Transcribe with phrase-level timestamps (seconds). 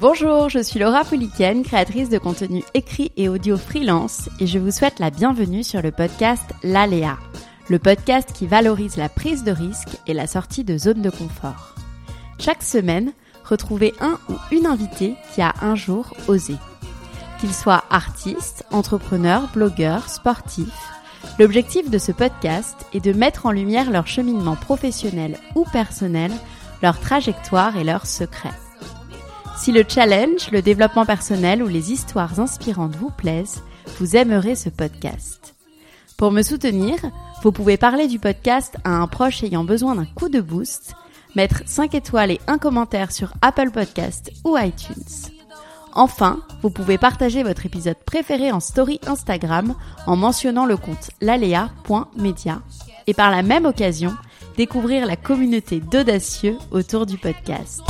[0.00, 4.70] Bonjour, je suis Laura Pouliken, créatrice de contenu écrit et audio freelance, et je vous
[4.70, 7.18] souhaite la bienvenue sur le podcast L'Aléa,
[7.68, 11.74] le podcast qui valorise la prise de risque et la sortie de zone de confort.
[12.38, 13.12] Chaque semaine,
[13.44, 16.54] retrouvez un ou une invitée qui a un jour osé.
[17.40, 20.72] Qu'il soit artiste, entrepreneur, blogueur, sportif,
[21.40, 26.30] l'objectif de ce podcast est de mettre en lumière leur cheminement professionnel ou personnel,
[26.84, 28.54] leur trajectoire et leurs secrets.
[29.58, 33.64] Si le challenge, le développement personnel ou les histoires inspirantes vous plaisent,
[33.98, 35.56] vous aimerez ce podcast.
[36.16, 36.94] Pour me soutenir,
[37.42, 40.94] vous pouvez parler du podcast à un proche ayant besoin d'un coup de boost,
[41.34, 45.32] mettre 5 étoiles et un commentaire sur Apple Podcast ou iTunes.
[45.92, 49.74] Enfin, vous pouvez partager votre épisode préféré en story Instagram
[50.06, 52.62] en mentionnant le compte lalea.media
[53.08, 54.14] et par la même occasion,
[54.56, 57.82] découvrir la communauté d'audacieux autour du podcast.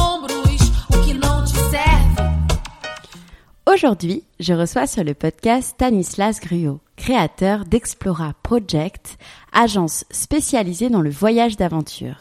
[3.70, 9.18] Aujourd'hui, je reçois sur le podcast Stanislas Gruot, créateur d'Explora Project,
[9.52, 12.16] agence spécialisée dans le voyage d'aventure.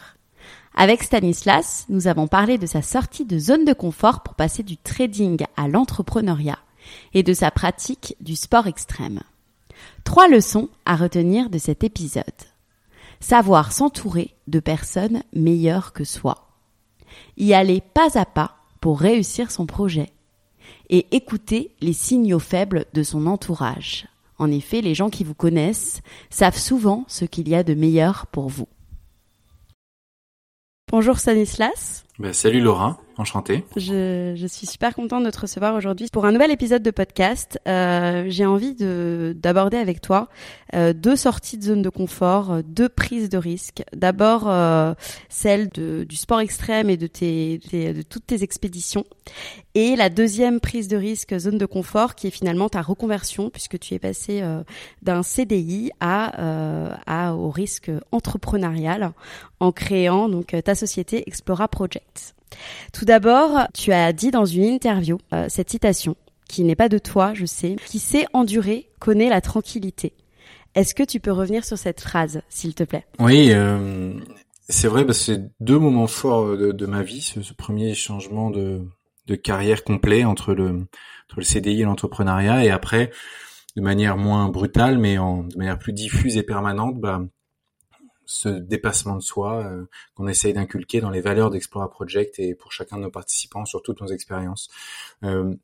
[0.76, 4.76] Avec Stanislas, nous avons parlé de sa sortie de zone de confort pour passer du
[4.76, 6.60] trading à l'entrepreneuriat
[7.14, 9.22] et de sa pratique du sport extrême.
[10.04, 12.26] Trois leçons à retenir de cet épisode.
[13.22, 16.50] Savoir s'entourer de personnes meilleures que soi.
[17.38, 20.12] Y aller pas à pas pour réussir son projet
[20.90, 24.08] et écouter les signaux faibles de son entourage.
[24.40, 28.28] En effet, les gens qui vous connaissent savent souvent ce qu'il y a de meilleur
[28.28, 28.68] pour vous.
[30.90, 32.06] Bonjour Stanislas.
[32.20, 33.64] Ben, salut Laura, enchanté.
[33.76, 37.60] Je, je, suis super contente de te recevoir aujourd'hui pour un nouvel épisode de podcast.
[37.68, 40.28] Euh, J'ai envie de d'aborder avec toi
[40.74, 43.84] euh, deux sorties de zone de confort, euh, deux prises de risque.
[43.96, 44.96] D'abord euh,
[45.30, 49.06] celle de, du sport extrême et de tes, de toutes tes expéditions,
[49.78, 53.78] et la deuxième prise de risque zone de confort qui est finalement ta reconversion puisque
[53.78, 54.64] tu es passé euh,
[55.04, 59.12] d'un CDI à, euh, à au risque entrepreneurial
[59.60, 62.07] en créant donc ta société Explora Project.
[62.94, 66.16] Tout d'abord, tu as dit dans une interview euh, cette citation
[66.48, 70.14] qui n'est pas de toi, je sais, qui sait endurer connaît la tranquillité.
[70.76, 73.06] Est-ce que tu peux revenir sur cette phrase, s'il te plaît?
[73.20, 74.14] Oui, euh,
[74.70, 78.50] c'est vrai, que c'est deux moments forts de, de ma vie, ce, ce, premier changement
[78.50, 78.82] de,
[79.26, 83.12] de carrière complet entre le, entre le CDI et l'entrepreneuriat, et après,
[83.76, 87.22] de manière moins brutale, mais en, de manière plus diffuse et permanente, bah,
[88.28, 92.72] ce dépassement de soi euh, qu'on essaye d'inculquer dans les valeurs d'Explora Project et pour
[92.72, 94.70] chacun de nos participants sur toutes nos expériences.
[95.24, 95.56] Euh,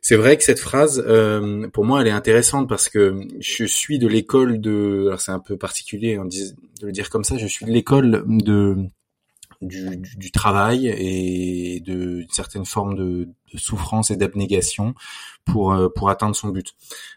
[0.00, 3.98] c'est vrai que cette phrase, euh, pour moi, elle est intéressante parce que je suis
[3.98, 7.64] de l'école de, alors c'est un peu particulier de le dire comme ça, je suis
[7.64, 8.76] de l'école de
[9.62, 14.94] du, du, du, travail et de certaines formes de, de souffrance et d'abnégation
[15.44, 16.74] pour euh, pour atteindre son but.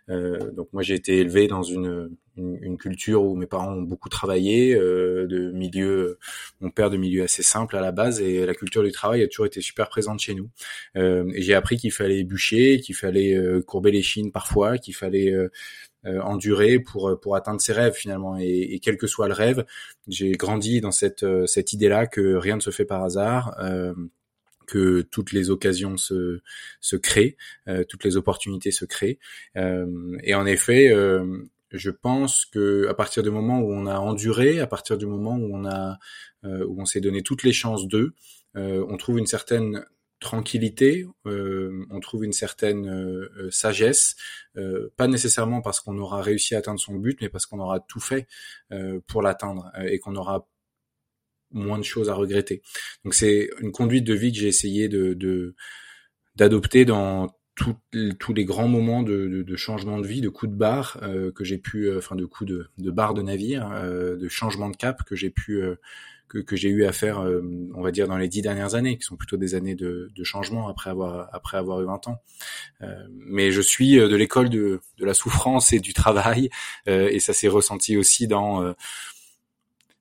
[0.10, 4.10] Euh, donc moi j'ai été élevé dans une, une, culture où mes parents ont beaucoup
[4.10, 6.20] travaillé, euh, de milieu,
[6.60, 9.28] mon père de milieu assez simple à la base et la culture du travail a
[9.28, 10.50] toujours été super présente chez nous.
[10.98, 15.34] Euh, j'ai appris qu'il fallait bûcher, qu'il fallait euh, courber les chines parfois, qu'il fallait
[16.06, 18.38] euh, endurer pour pour atteindre ses rêves finalement.
[18.38, 19.66] Et, quel que soit le rêve
[20.08, 23.56] j'ai grandi dans cette euh, cette idée là que rien ne se fait par hasard
[23.60, 23.94] euh,
[24.68, 26.42] que toutes les occasions se
[26.82, 29.20] se créent euh, toutes les opportunités se créent.
[29.58, 30.94] Euh, et en effet
[31.72, 35.35] je pense que à partir du moment où on a enduré à partir du moment
[35.38, 35.97] où on a
[36.44, 38.14] où on s'est donné toutes les chances d'eux
[38.53, 39.84] on trouve une certaine
[40.20, 44.16] tranquillité, euh, on trouve une certaine euh, euh, sagesse,
[44.58, 47.79] euh, pas nécessairement parce qu'on aura réussi à atteindre son but, mais parce qu'on aura
[47.79, 48.28] tout fait
[48.72, 50.47] euh, pour l'atteindre et qu'on aura
[51.52, 52.62] moins de choses à regretter.
[53.03, 55.56] Donc c'est une conduite de vie que j'ai essayé de
[56.35, 57.78] d'adopter dans tout,
[58.20, 61.00] tous les grands moments de, de, de, changement de vie, de coups de barre
[61.34, 65.03] que j'ai pu, enfin de coups de, de barre de navire, de changement de cap
[65.06, 65.64] que j'ai pu
[66.35, 67.26] que, que j'ai eu à faire,
[67.76, 70.23] on va dire dans les dix dernières années, qui sont plutôt des années de, de
[70.23, 72.22] changement après avoir après avoir eu 20 ans.
[73.09, 76.49] mais je suis de l'école de, de la souffrance et du travail,
[76.87, 78.73] et ça s'est ressenti aussi dans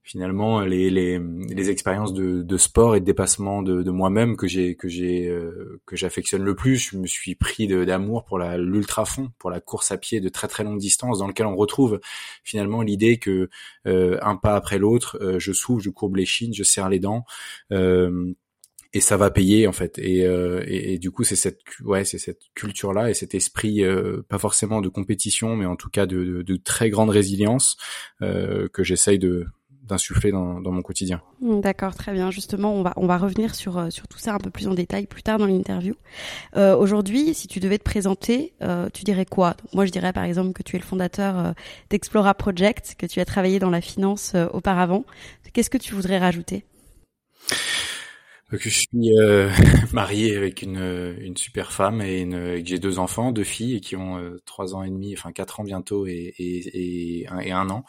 [0.05, 1.19] finalement les, les,
[1.49, 5.27] les expériences de, de, sport et de dépassement de, de moi-même que j'ai que j'ai
[5.29, 6.77] euh, que j'affectionne le plus.
[6.77, 10.29] Je me suis pris d'amour pour la l'ultra fond, pour la course à pied de
[10.29, 12.01] très très longue distance, dans lequel on retrouve
[12.45, 13.49] finalement l'idée que
[13.87, 17.01] euh, un pas après l'autre, euh, je souffle, je courbe les chines, je serre les
[17.01, 17.25] dents.
[17.71, 22.19] et ça va payer en fait et, et, et du coup c'est cette ouais c'est
[22.19, 23.83] cette culture là et cet esprit
[24.29, 27.77] pas forcément de compétition mais en tout cas de, de, de très grande résilience
[28.21, 29.47] que j'essaye de
[29.85, 31.21] d'insuffler dans, dans, mon quotidien.
[31.41, 32.31] Mm, d'accord, très bien.
[32.31, 34.75] Justement, on va on va revenir sur euh, sur tout ça un peu plus en
[34.75, 35.95] détail plus tard dans l'interview.
[36.57, 39.57] Euh, Aujourd'hui, si tu devais te présenter, euh, tu dirais quoi?
[39.73, 41.53] Moi, je dirais par exemple que tu es le fondateur euh,
[41.91, 45.05] d'Explora Project, que tu as travaillé dans la finance euh, auparavant.
[45.53, 46.65] Qu'est-ce que tu voudrais rajouter?
[48.51, 49.51] Que je suis euh,
[49.93, 53.81] marié avec une, une super femme et, une, et que j'ai deux enfants, deux filles
[53.81, 57.51] qui ont trois ans et demi, enfin quatre ans bientôt et, et, et, un, et
[57.51, 57.85] un an,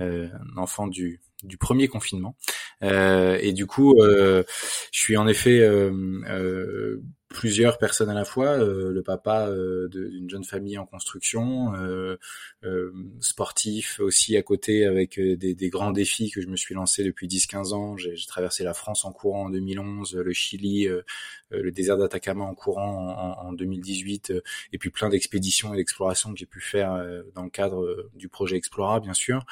[0.00, 2.36] euh, un enfant du du premier confinement.
[2.82, 4.44] Euh, et du coup, euh,
[4.92, 7.00] je suis en effet euh,
[7.30, 12.16] plusieurs personnes à la fois, euh, le papa euh, d'une jeune famille en construction, euh,
[13.20, 17.28] sportif aussi à côté avec des, des, grands défis que je me suis lancé depuis
[17.28, 17.96] 10-15 ans.
[17.96, 20.88] J'ai traversé la France en courant en 2011, le Chili,
[21.50, 24.32] le désert d'Atacama en courant en, en 2018,
[24.72, 27.02] et puis plein d'expéditions et d'explorations que j'ai pu faire
[27.34, 29.44] dans le cadre du projet Explora, bien sûr.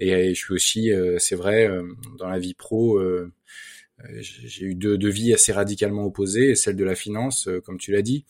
[0.00, 1.70] Et, et je suis aussi, c'est vrai,
[2.18, 3.32] dans la vie pro euh,
[4.18, 7.92] j'ai eu deux, deux, vies assez radicalement opposées, celle de la finance, euh, comme tu
[7.92, 8.24] l'as dit.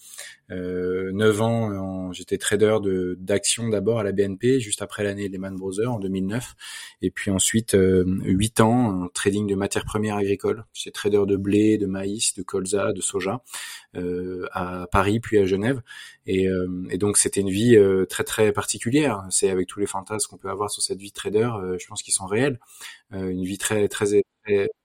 [0.51, 5.55] Euh, 9 ans, j'étais trader de d'actions d'abord à la BNP, juste après l'année Lehman
[5.57, 6.55] Brothers en 2009,
[7.03, 10.65] et puis ensuite euh, 8 ans en trading de matières premières agricoles.
[10.73, 13.43] J'étais trader de blé, de maïs, de colza, de soja
[13.97, 15.83] euh, à Paris puis à Genève,
[16.27, 17.79] et, euh, et donc c'était une vie
[18.09, 19.23] très très particulière.
[19.31, 22.03] C'est avec tous les fantasmes qu'on peut avoir sur cette vie de trader, je pense
[22.03, 22.59] qu'ils sont réels.
[23.13, 24.15] une vie très très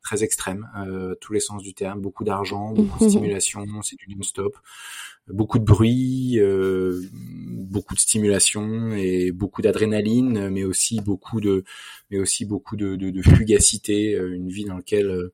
[0.02, 4.16] très, extrême, euh, tous les sens du terme, beaucoup d'argent, beaucoup de stimulation, c'est du
[4.16, 4.58] non-stop,
[5.28, 11.64] beaucoup de bruit, euh, beaucoup de stimulation et beaucoup d'adrénaline, mais aussi beaucoup de,
[12.12, 15.32] mais aussi beaucoup de, de, de fugacité, euh, une vie dans laquelle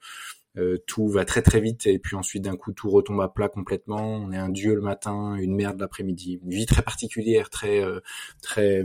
[0.58, 3.50] euh, tout va très très vite et puis ensuite d'un coup tout retombe à plat
[3.50, 4.16] complètement.
[4.16, 6.40] On est un dieu le matin, une merde l'après-midi.
[6.44, 7.82] Une vie très particulière, très
[8.42, 8.84] très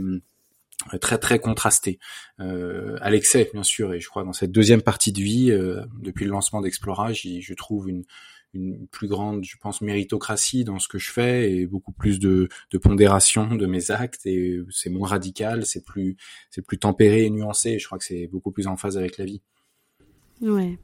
[1.01, 1.99] très très contrasté
[2.39, 5.81] euh, à l'excès bien sûr et je crois dans cette deuxième partie de vie euh,
[5.99, 8.03] depuis le lancement d'Explora je trouve une,
[8.53, 12.49] une plus grande je pense méritocratie dans ce que je fais et beaucoup plus de,
[12.71, 14.25] de pondération de mes actes.
[14.25, 16.17] Et c'est moins radical c'est plus
[16.49, 17.71] c'est plus tempéré et nuancé.
[17.71, 19.41] Et je crois que c'est beaucoup plus en phase avec la vie
[20.41, 20.77] Ouais.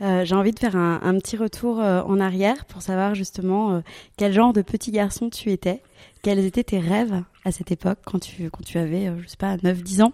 [0.00, 3.80] Euh, j'ai envie de faire un, petit retour euh, en arrière pour savoir justement euh,
[4.16, 5.82] quel genre de petit garçon tu étais,
[6.22, 9.56] quels étaient tes rêves à cette époque quand tu quand tu avais je sais pas
[9.62, 10.12] 9 10 ans.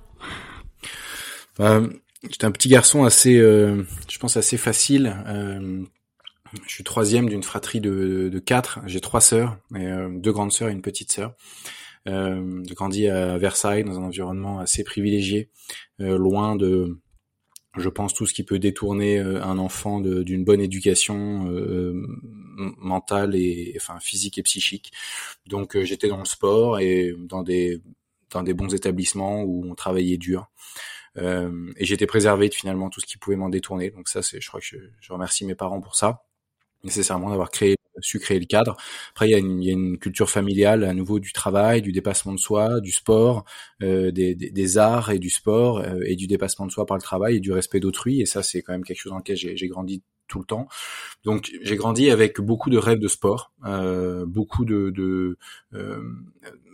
[1.58, 5.16] j'étais un petit garçon assez je pense assez facile
[6.66, 8.80] je suis troisième d'une fratrie de, de quatre.
[8.86, 11.34] J'ai trois sœurs, et, deux grandes sœurs et une petite sœur.
[12.08, 15.50] Euh, j'ai grandi à Versailles dans un environnement assez privilégié,
[15.98, 16.98] loin de
[17.76, 21.92] je pense tout ce qui peut détourner euh, un enfant d'une bonne éducation euh,
[22.78, 24.92] mentale et enfin physique et psychique.
[25.46, 27.80] Donc euh, j'étais dans le sport et dans des
[28.30, 30.50] dans des bons établissements où on travaillait dur.
[31.16, 33.90] Euh, et j'étais préservé de finalement tout ce qui pouvait m'en détourner.
[33.90, 36.26] Donc ça, c'est, je crois que je, je remercie mes parents pour ça
[36.84, 38.76] nécessairement d'avoir créé su créer le cadre.
[39.10, 41.82] Après, il y, a une, il y, a une, culture familiale à nouveau du travail,
[41.82, 43.44] du dépassement de soi, du sport,
[43.82, 46.96] euh, des, des, des, arts et du sport euh, et du dépassement de soi par
[46.96, 48.20] le travail et du respect d'autrui.
[48.20, 50.68] Et ça, c'est quand même quelque chose dans lequel j'ai grandi tout le temps.
[51.24, 55.38] Donc, j'ai grandi avec beaucoup de rêves de sport, euh, beaucoup de, de
[55.74, 56.02] euh,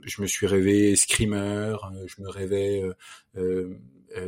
[0.04, 1.76] je me suis rêvé screamer,
[2.06, 2.94] je me rêvais euh,
[3.36, 3.78] euh,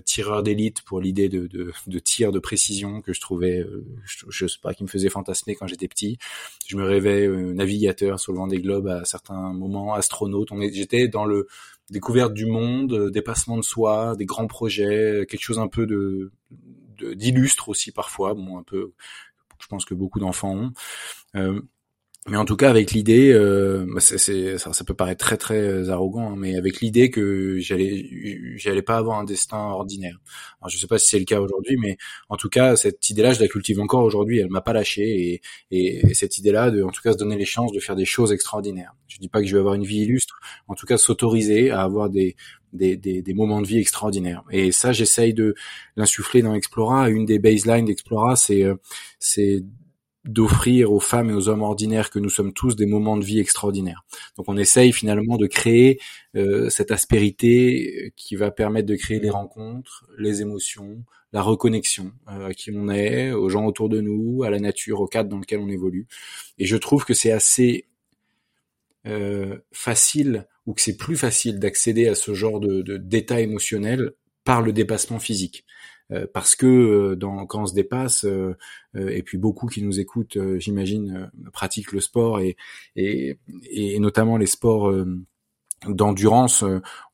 [0.04, 4.46] tireur d'élite pour l'idée de, de, de, tir de précision que je trouvais, euh, je,
[4.46, 6.18] sais pas, qui me faisait fantasmer quand j'étais petit.
[6.66, 10.52] Je me rêvais euh, navigateur sur le vent des globes à certains moments, astronaute.
[10.52, 11.46] On j'étais dans le
[11.90, 16.32] découverte du monde, dépassement de soi, des grands projets, quelque chose un peu de
[17.16, 18.92] d'illustre aussi parfois, bon un peu,
[19.58, 20.72] je pense que beaucoup d'enfants
[21.34, 21.62] ont.
[22.26, 25.58] Mais en tout cas avec l'idée, euh, bah, c'est, ça, ça, peut paraître très très
[25.58, 28.08] euh, arrogant, hein, mais avec l'idée que j'allais
[28.56, 30.18] j'allais pas avoir un destin ordinaire.
[30.62, 31.98] Alors, je sais pas si c'est le cas aujourd'hui, mais
[32.30, 34.38] en tout cas cette idée-là, je la cultive encore aujourd'hui.
[34.38, 37.44] Elle m'a pas lâché et, et, cette idée-là de, en tout cas, se donner les
[37.44, 38.94] chances de faire des choses extraordinaires.
[39.06, 41.82] Je dis pas que je vais avoir une vie illustre, en tout cas s'autoriser à
[41.82, 42.36] avoir des
[42.72, 44.42] des, des, des, moments de vie extraordinaires.
[44.50, 45.54] Et ça, j'essaye de
[45.96, 47.08] l'insuffler dans Explora.
[47.08, 48.74] Une des baselines d'Explora, c'est euh,
[49.20, 49.62] c'est
[50.24, 53.40] d'offrir aux femmes et aux hommes ordinaires que nous sommes tous des moments de vie
[53.40, 54.04] extraordinaires.
[54.36, 56.00] Donc on essaye finalement de créer
[56.34, 62.46] euh, cette aspérité qui va permettre de créer les rencontres, les émotions, la reconnexion euh,
[62.46, 65.38] à qui on est, aux gens autour de nous, à la nature, au cadre dans
[65.38, 66.06] lequel on évolue.
[66.58, 67.86] Et je trouve que c'est assez
[69.06, 74.12] euh, facile ou que c'est plus facile d'accéder à ce genre de d'état émotionnel
[74.44, 75.66] par le dépassement physique.
[76.12, 78.56] Euh, parce que euh, dans, quand on se dépasse, euh,
[78.94, 82.56] et puis beaucoup qui nous écoutent, j'imagine, pratiquent le sport et,
[82.96, 83.38] et,
[83.70, 84.92] et notamment les sports
[85.88, 86.64] d'endurance,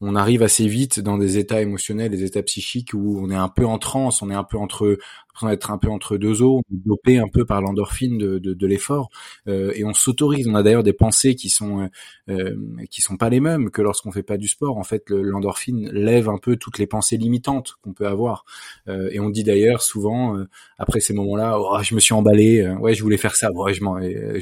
[0.00, 3.48] on arrive assez vite dans des états émotionnels, des états psychiques où on est un
[3.48, 4.98] peu en transe, on est un peu entre,
[5.42, 8.66] on être un peu entre deux eaux, dopé un peu par l'endorphine de, de, de
[8.66, 9.10] l'effort,
[9.48, 10.46] euh, et on s'autorise.
[10.48, 11.88] On a d'ailleurs des pensées qui sont
[12.28, 12.56] euh,
[12.90, 14.78] qui sont pas les mêmes que lorsqu'on fait pas du sport.
[14.78, 18.44] En fait, l'endorphine lève un peu toutes les pensées limitantes qu'on peut avoir,
[18.88, 20.36] et on dit d'ailleurs souvent
[20.78, 23.82] après ces moments-là, oh, je me suis emballé, ouais, je voulais faire ça, ouais, je,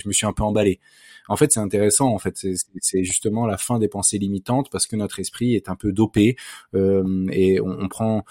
[0.09, 0.81] me suis un peu emballé.
[1.29, 2.09] En fait, c'est intéressant.
[2.09, 2.37] En fait,
[2.81, 6.37] c'est justement la fin des pensées limitantes parce que notre esprit est un peu dopé
[6.75, 8.25] euh, et on, on, prend,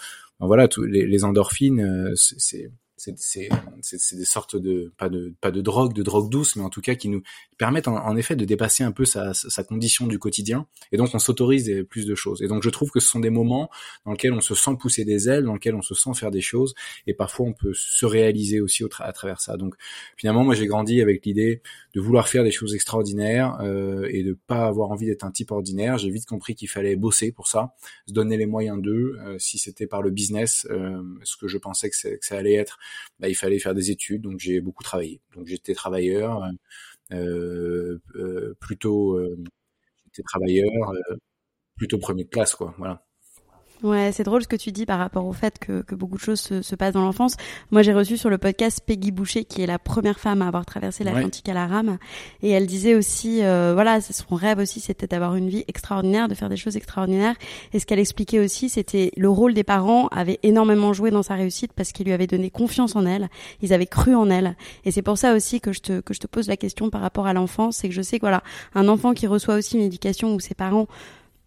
[0.46, 1.80] voilà, tous les, les endorphines.
[1.80, 6.62] Euh, c'est c'est des sortes de pas de pas de drogue, de drogue douce, mais
[6.62, 7.22] en tout cas qui nous
[7.56, 10.66] permettent en, effet de dépasser un peu sa, sa, condition du quotidien.
[10.92, 12.42] Et donc on s'autorise plus de choses.
[12.42, 13.70] Et donc je trouve que ce sont des moments
[14.04, 16.40] dans lesquels on se sent pousser des ailes, dans lesquels on se sent faire des
[16.40, 16.74] choses,
[17.06, 19.56] et parfois on peut se réaliser aussi au à travers ça.
[19.56, 19.74] Donc
[20.16, 21.62] finalement moi j'ai grandi avec l'idée
[21.94, 25.50] de vouloir faire des choses extraordinaires euh, et de pas avoir envie d'être un type
[25.50, 25.98] ordinaire.
[25.98, 27.74] J'ai vite compris qu'il fallait bosser pour ça,
[28.06, 29.16] se donner les moyens d'eux.
[29.20, 32.54] Euh, si c'était par le business, euh, ce que je pensais que, que ça allait
[32.54, 32.78] être,
[33.18, 35.20] bah, il fallait faire des études, donc j'ai beaucoup travaillé.
[35.34, 36.42] Donc j'étais travailleur,
[37.12, 39.38] euh, euh, plutôt, euh,
[40.06, 40.92] j'étais travailleur,
[41.76, 42.74] plutôt premier de classe, quoi.
[42.78, 43.04] Voilà.
[43.84, 46.20] Ouais, c'est drôle ce que tu dis par rapport au fait que, que beaucoup de
[46.20, 47.36] choses se, se passent dans l'enfance.
[47.70, 50.66] Moi, j'ai reçu sur le podcast Peggy Boucher, qui est la première femme à avoir
[50.66, 51.98] traversé l'Atlantique à la rame,
[52.42, 56.34] et elle disait aussi, euh, voilà, son rêve aussi, c'était d'avoir une vie extraordinaire, de
[56.34, 57.36] faire des choses extraordinaires.
[57.72, 61.34] Et ce qu'elle expliquait aussi, c'était le rôle des parents avait énormément joué dans sa
[61.34, 63.28] réussite parce qu'ils lui avaient donné confiance en elle,
[63.62, 64.56] ils avaient cru en elle.
[64.84, 67.00] Et c'est pour ça aussi que je te que je te pose la question par
[67.00, 68.42] rapport à l'enfance, c'est que je sais que voilà,
[68.74, 70.88] un enfant qui reçoit aussi une éducation où ses parents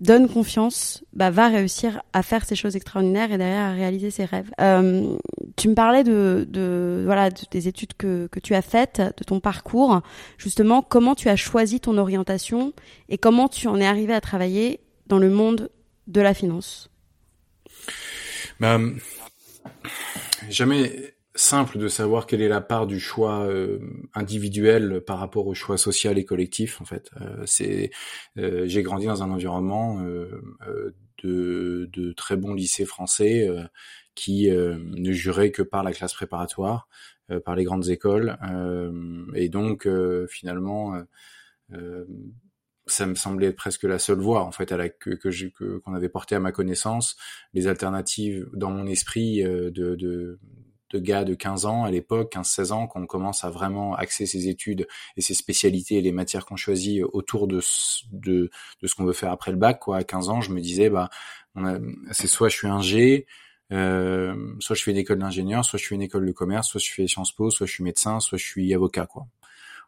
[0.01, 4.25] donne confiance, bah, va réussir à faire ces choses extraordinaires et derrière à réaliser ses
[4.25, 4.51] rêves.
[4.59, 5.15] Euh,
[5.55, 9.39] tu me parlais de, de voilà des études que, que tu as faites, de ton
[9.39, 10.01] parcours.
[10.37, 12.73] Justement, comment tu as choisi ton orientation
[13.09, 15.69] et comment tu en es arrivé à travailler dans le monde
[16.07, 16.89] de la finance?
[18.59, 18.79] Bah,
[20.49, 21.10] Jamais
[21.41, 23.79] simple de savoir quelle est la part du choix euh,
[24.13, 27.09] individuel par rapport au choix social et collectif en fait.
[27.19, 27.91] Euh, c'est
[28.37, 30.01] euh, j'ai grandi dans un environnement
[31.23, 33.49] de, de, très bons lycées français
[34.15, 36.87] qui ne juraient que par la classe préparatoire
[37.45, 38.37] par les grandes écoles.
[39.35, 39.87] Et donc
[40.29, 40.95] finalement
[42.87, 45.93] ça me semblait être presque la seule voie en fait à la que que qu'on
[45.93, 47.15] avait porté à ma connaissance.
[47.53, 50.39] Les alternatives dans mon esprit de, de
[50.91, 54.47] de gars de 15 ans à l'époque, 15-16 ans, qu'on commence à vraiment axer ses
[54.47, 57.61] études et ses spécialités et les matières qu'on choisit autour de,
[58.11, 58.49] de,
[58.81, 59.79] de ce qu'on veut faire après le bac.
[59.79, 59.97] Quoi.
[59.97, 61.09] À 15 ans, je me disais, bah,
[62.11, 63.25] c'est soit je suis un G,
[63.71, 66.81] euh, soit je fais une école d'ingénieur, soit je fais une école de commerce, soit
[66.81, 69.05] je fais Sciences Po, soit je suis médecin, soit je suis avocat.
[69.05, 69.27] quoi.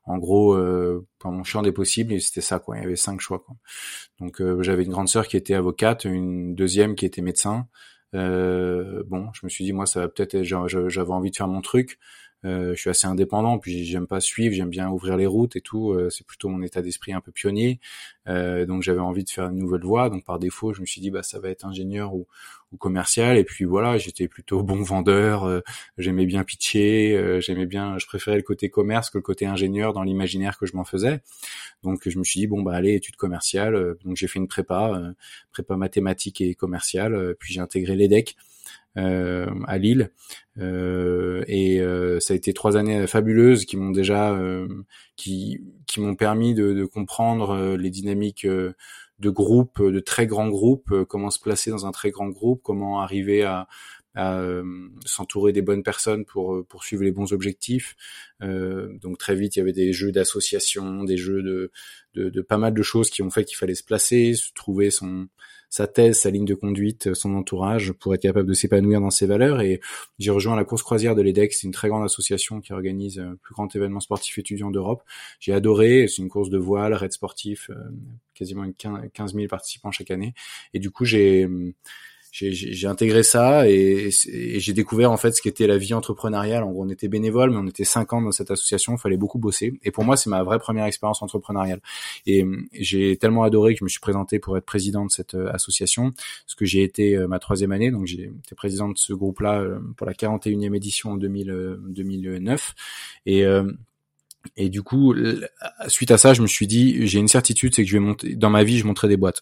[0.06, 2.60] En gros, euh, pour mon champ des possibles, c'était ça.
[2.60, 2.78] quoi.
[2.78, 3.40] Il y avait cinq choix.
[3.40, 3.56] Quoi.
[4.20, 7.68] Donc euh, j'avais une grande sœur qui était avocate, une deuxième qui était médecin,
[8.14, 12.00] bon, je me suis dit moi ça va peut-être, j'avais envie de faire mon truc.
[12.46, 15.62] Euh, je suis assez indépendant, puis j'aime pas suivre, j'aime bien ouvrir les routes et
[15.62, 15.92] tout.
[15.92, 17.80] Euh, c'est plutôt mon état d'esprit un peu pionnier.
[18.28, 20.10] Euh, donc j'avais envie de faire une nouvelle voie.
[20.10, 22.28] Donc par défaut, je me suis dit bah ça va être ingénieur ou,
[22.72, 23.38] ou commercial.
[23.38, 25.62] Et puis voilà, j'étais plutôt bon vendeur.
[25.98, 27.40] J'aimais bien pitcher.
[27.42, 30.76] J'aimais bien, je préférais le côté commerce que le côté ingénieur dans l'imaginaire que je
[30.76, 31.22] m'en faisais.
[31.84, 33.96] Donc je me suis dit bon bah allez études commerciales.
[34.04, 35.14] donc j'ai fait une prépa,
[35.52, 37.36] prépa mathématiques et commerciale.
[37.40, 38.36] puis j'ai intégré l'EDEC.
[38.96, 40.12] Euh, à Lille.
[40.60, 44.38] Euh, et euh, ça a été trois années fabuleuses qui m'ont déjà,
[45.16, 51.06] qui, qui m'ont permis de, de comprendre les dynamiques de groupes, de très grands groupes,
[51.06, 53.68] comment se placer dans un très grand groupe, comment arriver à
[54.16, 54.44] à
[55.06, 57.96] s'entourer des bonnes personnes pour poursuivre les bons objectifs.
[58.42, 61.72] donc très vite, il y avait des jeux d'association, des jeux de,
[62.14, 64.92] de, de, pas mal de choses qui ont fait qu'il fallait se placer, se trouver
[64.92, 65.28] son
[65.74, 69.26] sa thèse, sa ligne de conduite, son entourage pour être capable de s'épanouir dans ses
[69.26, 69.60] valeurs.
[69.60, 69.82] Et
[70.20, 73.38] j'ai rejoint la course croisière de l'EDEX, c'est une très grande association qui organise le
[73.38, 75.02] plus grand événement sportif étudiant d'Europe.
[75.40, 77.72] J'ai adoré, c'est une course de voile, raid sportif,
[78.36, 80.36] quasiment 15 000 participants chaque année.
[80.76, 81.50] Et du coup, j'ai
[82.34, 86.64] j'ai intégré ça et, j'ai découvert en fait ce qu'était la vie entrepreneuriale.
[86.64, 88.96] En gros, on était bénévole, mais on était cinq ans dans cette association.
[88.96, 89.80] Il fallait beaucoup bosser.
[89.84, 91.80] Et pour moi, c'est ma vraie première expérience entrepreneuriale.
[92.26, 95.52] Et j'ai tellement adoré que je me suis présenté pour être président de cette euh,
[95.54, 96.12] association,
[96.48, 97.92] ce que j'ai été euh, ma troisième année.
[97.92, 102.74] Donc j'ai été président de ce groupe-là euh, pour la 41e édition en 2000, 2009.
[103.28, 103.46] Et
[104.58, 105.16] et du coup,
[105.88, 108.36] suite à ça, je me suis dit, j'ai une certitude, c'est que je vais monter
[108.36, 109.42] dans ma vie, je monterai des boîtes.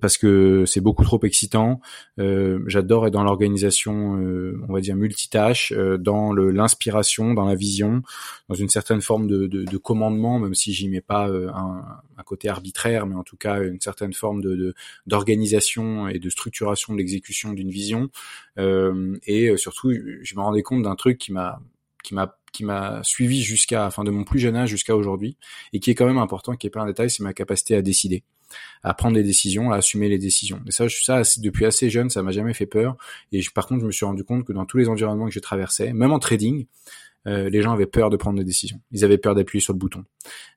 [0.00, 1.80] Parce que c'est beaucoup trop excitant.
[2.18, 7.54] Euh, J'adore être dans l'organisation, euh, on va dire multitâche, euh, dans l'inspiration, dans la
[7.54, 8.02] vision,
[8.48, 11.84] dans une certaine forme de, de, de commandement, même si j'y mets pas un,
[12.18, 14.74] un, côté arbitraire, mais en tout cas une certaine forme de
[15.06, 18.10] d'organisation et de structuration de l'exécution d'une vision.
[18.58, 21.60] et surtout, je me rendais compte d'un truc qui m'a
[22.02, 25.36] qui m'a qui m'a suivi jusqu'à, enfin de mon plus jeune âge jusqu'à aujourd'hui,
[25.72, 27.82] et qui est quand même important, qui est pas un détail, c'est ma capacité à
[27.82, 28.24] décider
[28.82, 30.60] à prendre des décisions, à assumer les décisions.
[30.66, 32.96] Et ça, ça depuis assez jeune, ça m'a jamais fait peur.
[33.32, 35.40] Et par contre, je me suis rendu compte que dans tous les environnements que j'ai
[35.40, 36.66] traversais, même en trading,
[37.26, 38.80] euh, les gens avaient peur de prendre des décisions.
[38.92, 40.04] Ils avaient peur d'appuyer sur le bouton.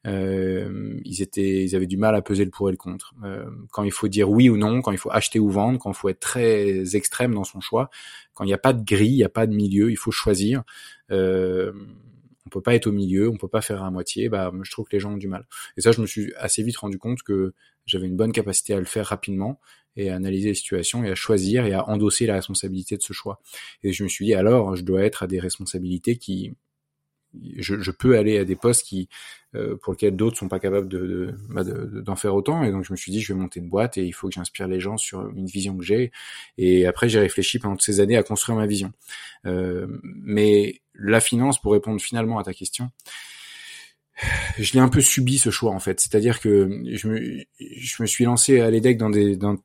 [0.06, 3.16] Euh, ils étaient, ils avaient du mal à peser le pour et le contre.
[3.24, 5.92] Euh, quand il faut dire oui ou non, quand il faut acheter ou vendre, quand
[5.92, 7.90] il faut être très extrême dans son choix,
[8.34, 10.12] quand il n'y a pas de grille, il n'y a pas de milieu, il faut
[10.12, 10.64] choisir.
[11.12, 11.72] Euh,
[12.46, 14.30] on peut pas être au milieu, on peut pas faire à moitié.
[14.30, 15.48] Bah, je trouve que les gens ont du mal.
[15.78, 17.54] Et ça, je me suis assez vite rendu compte que
[17.90, 19.60] j'avais une bonne capacité à le faire rapidement
[19.96, 23.14] et à analyser les situations et à choisir et à endosser la responsabilité de ce
[23.14, 23.42] choix.
[23.84, 26.54] Et je me suis dit alors, je dois être à des responsabilités qui
[27.58, 29.08] je, peux aller à des postes qui
[29.56, 32.64] euh, pour lesquels d'autres sont pas capables de, bah, d'en faire autant.
[32.64, 34.34] Et donc je me suis dit je vais monter une boîte et il faut que
[34.34, 36.12] j'inspire les gens sur une vision que j'ai.
[36.58, 38.92] Et après j'ai réfléchi pendant ces années à construire ma vision.
[39.46, 42.90] Euh, mais la finance pour répondre finalement à ta question
[44.58, 46.00] je l'ai un peu subi ce choix en fait.
[46.00, 49.58] C'est-à-dire que je me, je me suis lancé à l'EDEC dans des dans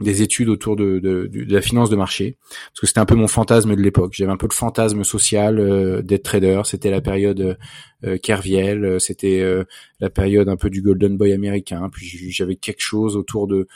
[0.00, 3.14] des études autour de, de, de, la finance de marché parce que c'était un peu
[3.14, 4.12] mon fantasme de l'époque.
[4.14, 6.62] J'avais un peu le fantasme social euh, d'être trader.
[6.64, 7.56] C'était la période
[8.04, 9.64] euh, Kerviel euh, c'était euh,
[10.00, 11.88] la période un peu du golden boy américain.
[11.90, 13.66] Puis j'avais quelque chose autour de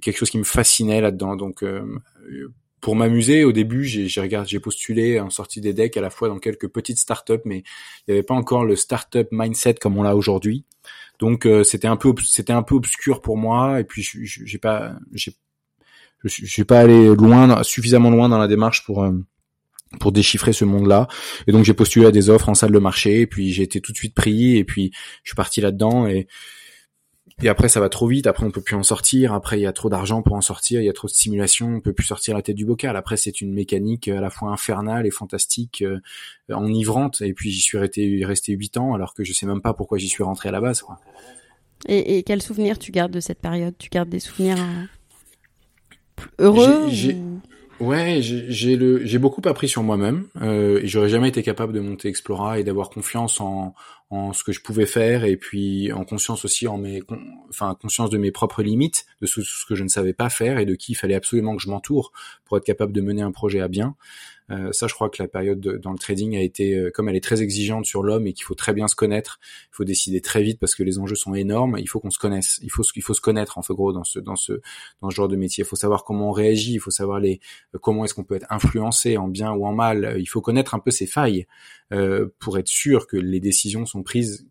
[0.00, 1.34] quelque chose qui me fascinait là-dedans.
[1.34, 1.64] Donc
[2.80, 6.38] pour m'amuser au début j'ai j'ai postulé en sortie des decks à la fois dans
[6.38, 10.16] quelques petites startups mais il n'y avait pas encore le startup mindset comme on l'a
[10.16, 10.64] aujourd'hui
[11.18, 14.94] donc euh, c'était un peu c'était un peu obscur pour moi et puis j'ai pas
[15.12, 15.32] j'ai
[16.24, 19.12] je suis pas allé loin suffisamment loin dans la démarche pour euh,
[19.98, 21.08] pour déchiffrer ce monde-là.
[21.46, 23.80] Et donc j'ai postulé à des offres en salle de marché, et puis j'ai été
[23.80, 24.92] tout de suite pris, et puis
[25.24, 26.28] je suis parti là-dedans, et
[27.42, 28.26] et après, ça va trop vite.
[28.26, 29.32] Après, on peut plus en sortir.
[29.32, 30.80] Après, il y a trop d'argent pour en sortir.
[30.80, 31.68] Il y a trop de stimulation.
[31.76, 32.96] On peut plus sortir la tête du bocal.
[32.96, 36.00] Après, c'est une mécanique à la fois infernale et fantastique, euh,
[36.50, 37.22] enivrante.
[37.22, 39.98] Et puis, j'y suis resté, resté 8 ans, alors que je sais même pas pourquoi
[39.98, 40.82] j'y suis rentré à la base.
[40.82, 40.98] Quoi.
[41.88, 43.74] Et, et quels souvenirs tu gardes de cette période?
[43.78, 46.90] Tu gardes des souvenirs euh, heureux
[47.80, 52.08] Ouais, j'ai le j'ai beaucoup appris sur moi-même euh, j'aurais jamais été capable de monter
[52.08, 53.74] Explora et d'avoir confiance en,
[54.10, 57.00] en ce que je pouvais faire et puis en conscience aussi en mes
[57.48, 60.58] enfin conscience de mes propres limites, de ce, ce que je ne savais pas faire
[60.58, 62.12] et de qui il fallait absolument que je m'entoure
[62.44, 63.96] pour être capable de mener un projet à bien.
[64.50, 67.16] Euh, ça, je crois que la période dans le trading a été, euh, comme elle
[67.16, 69.38] est très exigeante sur l'homme et qu'il faut très bien se connaître,
[69.72, 71.76] il faut décider très vite parce que les enjeux sont énormes.
[71.78, 74.04] Il faut qu'on se connaisse, il faut, il faut se connaître en fait gros dans
[74.04, 74.60] ce, dans ce,
[75.00, 75.62] dans ce genre de métier.
[75.62, 77.40] Il faut savoir comment on réagit, il faut savoir les,
[77.74, 80.16] euh, comment est-ce qu'on peut être influencé en bien ou en mal.
[80.18, 81.46] Il faut connaître un peu ses failles
[81.92, 84.46] euh, pour être sûr que les décisions sont prises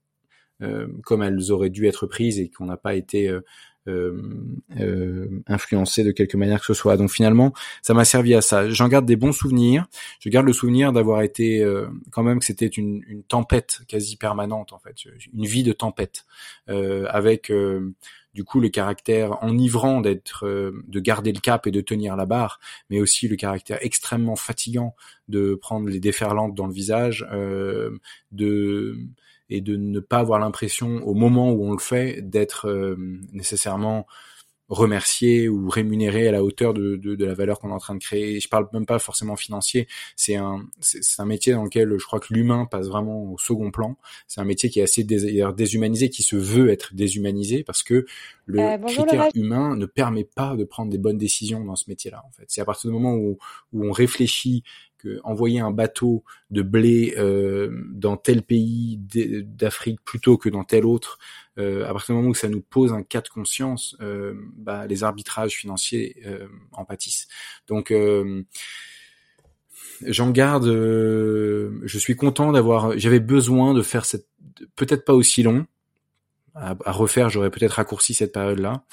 [0.61, 3.39] euh, comme elles auraient dû être prises et qu'on n'a pas été euh,
[5.47, 6.97] influencé de quelque manière que ce soit.
[6.97, 8.69] Donc finalement, ça m'a servi à ça.
[8.69, 9.85] J'en garde des bons souvenirs.
[10.19, 14.15] Je garde le souvenir d'avoir été euh, quand même que c'était une, une, tempête quasi
[14.15, 14.95] permanente en fait,
[15.33, 16.25] une vie de tempête
[16.69, 17.51] euh, avec
[18.33, 22.59] du coup le caractère enivrant d'être de garder le cap et de tenir la barre
[22.89, 24.95] mais aussi le caractère extrêmement fatigant
[25.27, 27.97] de prendre les déferlantes dans le visage euh,
[28.31, 28.97] de
[29.49, 32.95] et de ne pas avoir l'impression au moment où on le fait d'être euh,
[33.33, 34.05] nécessairement
[34.69, 37.95] remercié ou rémunéré à la hauteur de, de, de la valeur qu'on est en train
[37.95, 38.39] de créer.
[38.39, 39.87] Je parle même pas forcément financier.
[40.15, 43.71] C'est un c'est un métier dans lequel je crois que l'humain passe vraiment au second
[43.71, 43.97] plan.
[44.27, 48.05] C'est un métier qui est assez déshumanisé, qui se veut être déshumanisé parce que
[48.45, 52.23] le euh, critère humain ne permet pas de prendre des bonnes décisions dans ce métier-là.
[52.27, 53.39] En fait, c'est à partir du moment où,
[53.73, 54.63] où on réfléchit
[54.99, 60.85] que envoyer un bateau de blé euh, dans tel pays d'Afrique plutôt que dans tel
[60.85, 61.17] autre,
[61.57, 64.85] euh, à partir du moment où ça nous pose un cas de conscience, euh, bah,
[64.87, 67.27] les arbitrages financiers euh, en pâtissent.
[67.67, 68.43] Donc euh,
[70.05, 70.67] j'en garde.
[70.67, 72.97] je suis content d'avoir.
[72.97, 74.27] J'avais besoin de faire cette,
[74.75, 75.65] peut-être pas aussi long,
[76.59, 78.83] à, refaire, j'aurais peut-être raccourci cette période-là.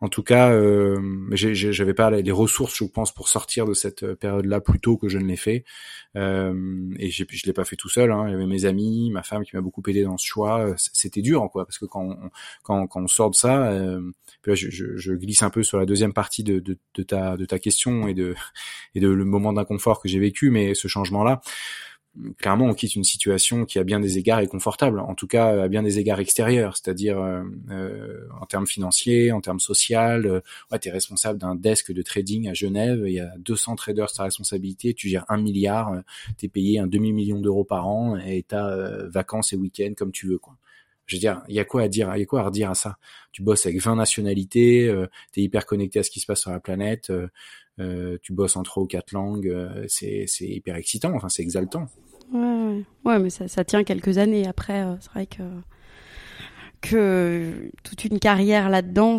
[0.00, 0.98] En tout cas, euh,
[1.32, 5.08] j'avais pas les ressources, je pense, pour sortir de cette euh, période-là plus tôt que
[5.08, 5.64] je ne l'ai fait.
[6.16, 8.12] Euh, et je l'ai pas fait tout seul.
[8.12, 8.24] Hein.
[8.28, 10.74] Il y avait mes amis, ma femme qui m'a beaucoup aidé dans ce choix.
[10.76, 12.30] C'était dur, quoi, parce que quand on,
[12.62, 14.00] quand, quand on sort de ça, euh,
[14.42, 17.02] puis là, je, je, je, glisse un peu sur la deuxième partie de, de, de,
[17.02, 18.34] ta de ta question et de
[18.94, 21.40] et de le moment d'inconfort que j'ai vécu, mais ce changement-là
[22.38, 25.00] clairement, on quitte une situation qui, à bien des égards, est confortable.
[25.00, 29.40] En tout cas, à bien des égards extérieurs, c'est-à-dire euh, euh en termes financiers, en
[29.40, 30.26] termes social.
[30.26, 33.04] Euh, ouais, tu es responsable d'un desk de trading à Genève.
[33.06, 34.94] Il y a 200 traders sur ta responsabilité.
[34.94, 35.92] Tu gères un milliard.
[35.92, 36.00] Euh,
[36.38, 40.12] tu es payé un demi-million d'euros par an et tu as vacances et week-ends comme
[40.12, 40.38] tu veux.
[40.38, 40.56] quoi.
[41.06, 42.70] Je veux dire, il y a quoi à dire Il y a quoi à redire
[42.70, 42.98] à ça?
[43.32, 44.92] Tu bosses avec 20 nationalités.
[45.32, 47.12] tu es hyper connecté à ce qui se passe sur la planète.
[47.78, 49.54] Euh, tu bosses en trois ou quatre langues,
[49.86, 51.88] c'est, c'est hyper excitant, enfin c'est exaltant.
[52.32, 54.46] Ouais, ouais, mais ça, tient quelques années.
[54.46, 55.42] Après, euh, c'est vrai que
[56.82, 59.18] que toute une carrière là-dedans,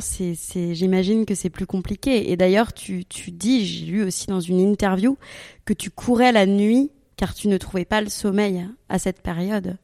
[0.55, 2.31] j'imagine que c'est plus compliqué.
[2.31, 5.17] Et d'ailleurs, tu, tu dis, j'ai lu aussi dans une interview,
[5.65, 9.77] que tu courais la nuit car tu ne trouvais pas le sommeil à cette période.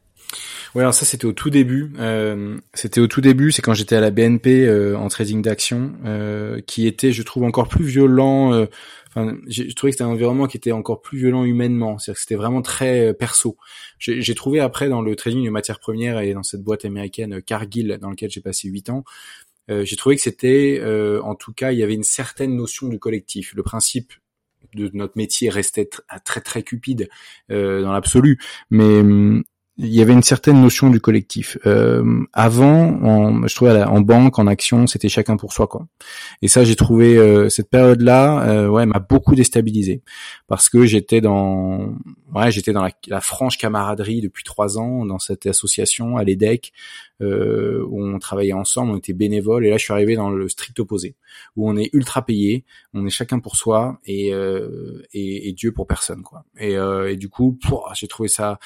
[0.74, 1.92] Ouais, alors ça c'était au tout début.
[1.98, 5.92] Euh, c'était au tout début, c'est quand j'étais à la BNP euh, en trading d'action,
[6.66, 8.66] qui était, je trouve, encore plus violent.
[9.16, 11.98] Euh, enfin, j'ai trouvé que c'était un environnement qui était encore plus violent humainement.
[11.98, 13.56] C'est-à-dire que c'était vraiment très euh, perso.
[13.98, 17.98] J'ai trouvé après dans le trading de matières premières et dans cette boîte américaine Cargill
[18.00, 19.04] dans laquelle j'ai passé huit ans,
[19.68, 20.82] j'ai trouvé que c'était,
[21.22, 23.54] en tout cas, il y avait une certaine notion du collectif.
[23.54, 24.12] Le principe
[24.74, 25.88] de notre métier restait
[26.24, 27.08] très très cupide
[27.48, 29.42] dans l'absolu, mais hum,
[29.76, 31.58] il y avait une certaine notion du collectif.
[31.66, 35.86] Euh, avant, en, je trouvais en banque, en action, c'était chacun pour soi, quoi.
[36.42, 40.02] Et ça, j'ai trouvé euh, cette période-là, euh, ouais, m'a beaucoup déstabilisé
[40.46, 41.92] parce que j'étais dans,
[42.32, 46.72] ouais, j'étais dans la, la, franche camaraderie depuis trois ans dans cette association à l'EDEC
[47.20, 49.66] euh, où on travaillait ensemble, on était bénévoles.
[49.66, 51.16] Et là, je suis arrivé dans le strict opposé,
[51.56, 55.72] où on est ultra payé, on est chacun pour soi et euh, et, et, Dieu
[55.72, 56.44] pour personne, quoi.
[56.58, 57.58] Et, euh, et du coup,
[57.94, 58.58] j'ai trouvé ça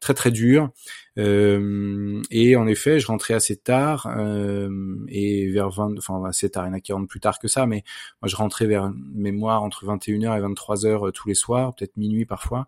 [0.00, 0.70] très très dur.
[1.18, 6.66] Euh, et en effet, je rentrais assez tard euh, et vers 20, enfin assez tard,
[6.66, 7.84] il y en a qui rentrent plus tard que ça, mais
[8.20, 12.26] moi je rentrais vers mémoire entre 21h et 23h euh, tous les soirs, peut-être minuit
[12.26, 12.66] parfois.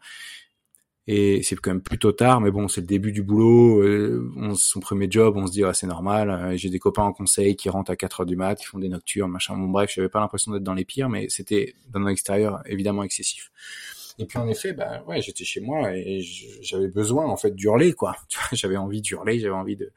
[1.10, 3.82] Et c'est quand même plutôt tard, mais bon, c'est le début du boulot.
[3.82, 6.28] Euh, on, son premier job, on se dit ah, c'est normal.
[6.28, 8.78] Euh, j'ai des copains en conseil qui rentrent à 4 heures du mat, qui font
[8.78, 9.56] des nocturnes, machin.
[9.56, 13.50] Bon bref, j'avais pas l'impression d'être dans les pires, mais c'était dans l'extérieur évidemment excessif.
[14.18, 16.20] Et puis en effet, bah ouais, j'étais chez moi et
[16.60, 18.14] j'avais besoin en fait d'hurler quoi.
[18.52, 19.90] j'avais envie d'hurler, j'avais envie de,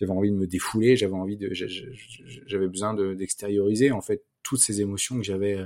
[0.00, 4.80] j'avais envie de me défouler, j'avais envie de, j'avais besoin d'extérioriser en fait toutes ces
[4.80, 5.58] émotions que j'avais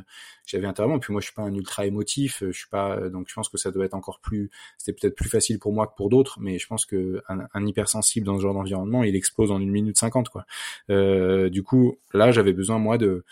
[0.46, 0.98] j'avais intérieurement.
[0.98, 3.58] Puis moi, je suis pas un ultra émotif, je suis pas donc je pense que
[3.58, 6.58] ça doit être encore plus, c'était peut-être plus facile pour moi que pour d'autres, mais
[6.58, 9.98] je pense que un, un hypersensible dans ce genre d'environnement, il explose en une minute
[9.98, 10.46] cinquante quoi.
[10.90, 13.24] Euh, du coup, là, j'avais besoin moi de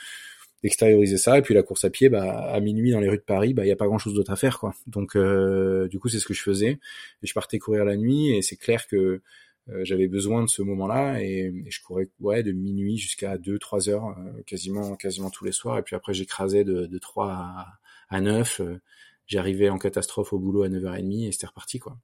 [0.63, 3.23] d'extérioriser ça et puis la course à pied bah à minuit dans les rues de
[3.23, 6.01] Paris bah il y a pas grand chose d'autre à faire quoi donc euh, du
[6.01, 6.81] coup c'est ce que je faisais
[7.23, 9.23] et je partais courir la nuit et c'est clair que euh,
[9.83, 14.09] j'avais besoin de ce moment-là et, je courais ouais de minuit jusqu'à 2 3 heures
[14.09, 17.67] euh, quasiment quasiment tous les soirs et puis après j'écrasais de, de 3 à,
[18.09, 18.63] à 9
[19.27, 21.99] j'arrivais en catastrophe au boulot à 9h30 et c'était reparti quoi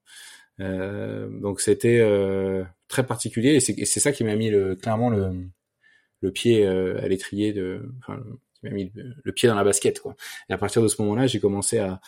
[0.58, 2.00] donc c'était
[2.86, 5.48] très particulier et c'est ça qui m'a mis le, clairement le
[6.20, 8.22] le pied à l'étrier de enfin,
[8.64, 10.16] m'a mis le, pied dans la basket, quoi.
[10.48, 12.00] Et à partir de ce moment-là, j'ai commencé à,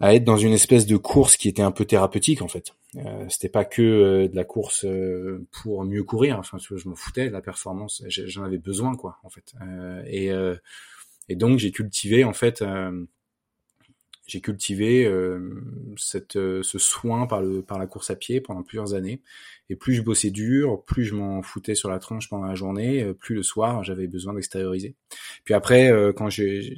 [0.00, 2.74] à être dans une espèce de course qui était un peu thérapeutique en fait.
[2.96, 6.38] Euh, c'était pas que euh, de la course euh, pour mieux courir.
[6.38, 7.28] Enfin, je m'en foutais.
[7.30, 9.54] La performance, j'en avais besoin quoi en fait.
[9.62, 10.30] Euh, et,
[11.28, 12.64] et donc j'ai cultivé en fait
[14.28, 15.40] j'ai cultivé euh,
[15.96, 19.22] cette, euh, ce soin par, le, par la course à pied pendant plusieurs années.
[19.70, 23.02] Et plus je bossais dur, plus je m'en foutais sur la tronche pendant la journée,
[23.02, 24.94] euh, plus le soir j'avais besoin d'extérioriser.
[25.44, 26.76] Puis après, quand j'ai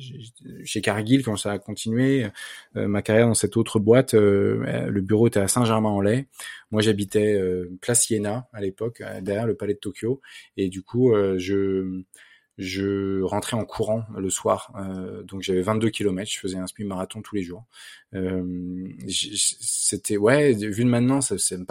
[0.65, 2.29] chez Cargill, quand ça a continué,
[2.75, 6.27] ma carrière dans cette autre boîte, le bureau était à Saint-Germain-en-Laye.
[6.71, 7.41] Moi, j'habitais
[7.81, 10.21] Place Iéna à l'époque, derrière le palais de Tokyo.
[10.57, 12.05] Et du coup, je
[12.61, 14.71] je rentrais en courant le soir.
[14.77, 17.65] Euh, donc j'avais 22 km, je faisais un semi-marathon tous les jours.
[18.15, 21.21] Euh, c'était ouais, vu de maintenant,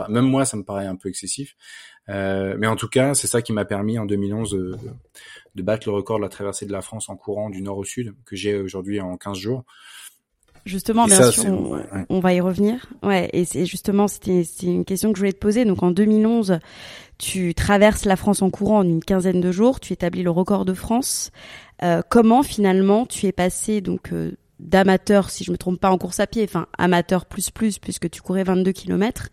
[0.10, 1.56] même moi ça me paraît un peu excessif.
[2.10, 4.78] Euh, mais en tout cas, c'est ça qui m'a permis en 2011 de,
[5.54, 7.84] de, battre le record de la traversée de la France en courant du nord au
[7.84, 9.64] sud que j'ai aujourd'hui en 15 jours.
[10.66, 11.46] Justement, bien sûr,
[12.10, 12.88] on, va y revenir.
[13.04, 15.66] Ouais, et c'est justement, c'était une question que je voulais te poser.
[15.66, 16.60] Donc en 2011,
[17.18, 20.66] tu traverses la France en courant en une quinzaine de jours, tu établis le record
[20.66, 21.32] de France.
[21.84, 25.98] Euh, comment finalement tu es passé donc euh, d'amateur, si je me trompe pas, en
[25.98, 29.30] course à pied, enfin amateur plus plus puisque tu courais 22 km,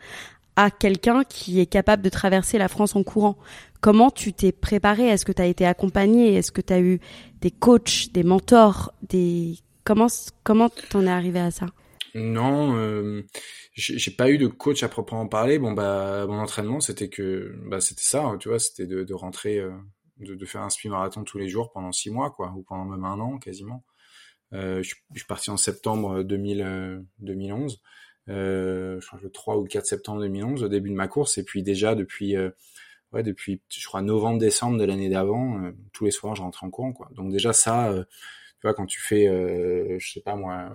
[0.56, 3.36] à quelqu'un qui est capable de traverser la France en courant?
[3.80, 5.08] Comment tu t'es préparé?
[5.08, 6.34] Est-ce que tu as été accompagné?
[6.34, 6.98] Est-ce que tu as eu
[7.40, 10.09] des coachs, des mentors, des Comment
[10.42, 11.66] comment t'en es arrivé à ça?
[12.16, 13.22] Non, euh,
[13.72, 15.61] j'ai pas eu de coach à proprement parler.
[15.61, 19.59] Bon bah mon entraînement c'était que bah c'était ça, hein, tu vois, c'était de, rentrer,
[19.59, 19.70] euh,
[20.18, 23.05] de, faire un speed marathon tous les jours pendant six mois quoi, ou pendant même
[23.05, 23.85] un an quasiment.
[24.55, 27.81] Euh, je, suis parti en septembre 2000, 2011.
[28.29, 31.44] Euh, je crois le 3 ou 4 septembre 2011 au début de ma course et
[31.44, 32.35] puis déjà depuis
[33.12, 36.70] ouais depuis je crois novembre décembre de l'année d'avant tous les soirs je rentrais en
[36.70, 37.94] courant quoi donc déjà ça
[38.74, 40.72] quand tu fais, euh, je sais pas moi,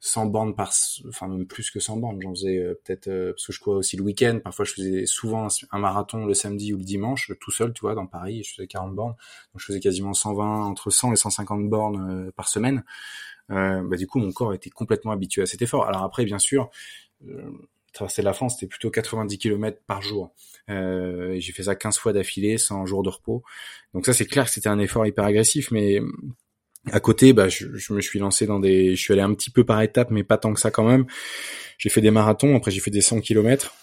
[0.00, 0.72] 100 euh, bornes par,
[1.08, 3.96] enfin même plus que 100 bornes, j'en faisais euh, peut-être, parce que je courais aussi
[3.96, 7.72] le week-end, parfois je faisais souvent un, marathon le samedi ou le dimanche, tout seul,
[7.72, 9.14] tu vois, dans Paris, je faisais 40 bornes,
[9.52, 12.84] donc je faisais quasiment 120, entre 100 et 150 bornes par semaine.
[13.48, 15.86] Bah, du coup, mon corps était complètement habitué à cet effort.
[15.86, 16.70] Alors après, bien sûr,
[17.92, 20.32] traverser la France, c'était plutôt 90 km par jour.
[20.68, 23.42] J'ai fait ça 15 fois d'affilée, sans jour de repos.
[23.94, 26.00] Donc ça, c'est clair que c'était un effort hyper agressif, mais
[26.90, 29.64] à côté, bah, je, me suis lancé dans des, je suis allé un petit peu
[29.64, 31.06] par étapes, mais pas tant que ça quand même.
[31.78, 33.74] J'ai fait des marathons, après j'ai fait des 100 km.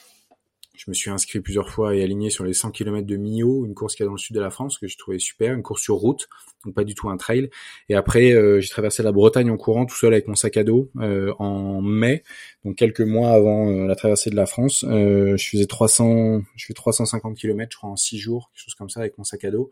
[0.76, 3.74] Je me suis inscrit plusieurs fois et aligné sur les 100 km de Millau, une
[3.74, 5.82] course qui est dans le sud de la France que je trouvais super, une course
[5.82, 6.30] sur route,
[6.64, 7.50] donc pas du tout un trail.
[7.90, 10.64] Et après, euh, j'ai traversé la Bretagne en courant tout seul avec mon sac à
[10.64, 12.24] dos euh, en mai,
[12.64, 14.86] donc quelques mois avant euh, la traversée de la France.
[14.88, 18.90] je faisais 300, je fais 350 km, je crois en 6 jours, quelque chose comme
[18.90, 19.72] ça avec mon sac à dos.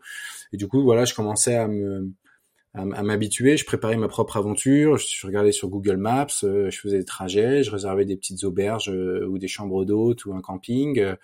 [0.52, 2.12] Et du coup, voilà, je commençais à me
[2.78, 3.56] à, m'habituer.
[3.56, 4.96] Je préparais ma propre aventure.
[4.96, 8.90] Je, regardais sur Google Maps, euh, je faisais des trajets, je réservais des petites auberges
[8.90, 11.16] euh, ou des chambres d'hôtes ou un camping.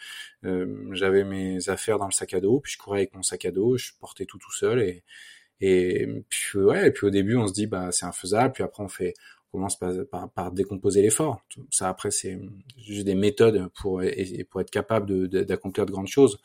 [0.45, 3.45] Euh, J'avais mes affaires dans le sac à dos, puis je courais avec mon sac
[3.45, 3.77] à dos.
[3.77, 5.05] Je portais tout tout seul et
[5.61, 6.89] et puis ouais.
[6.89, 8.53] Et puis au début, on se dit bah c'est infaisable.
[8.55, 9.15] Puis après, on fait
[9.53, 11.41] on commence par, par, par décomposer l'effort.
[11.71, 12.39] Ça après c'est
[12.77, 14.03] juste des méthodes pour
[14.51, 16.39] pour être capable d'accomplir de, de grandes choses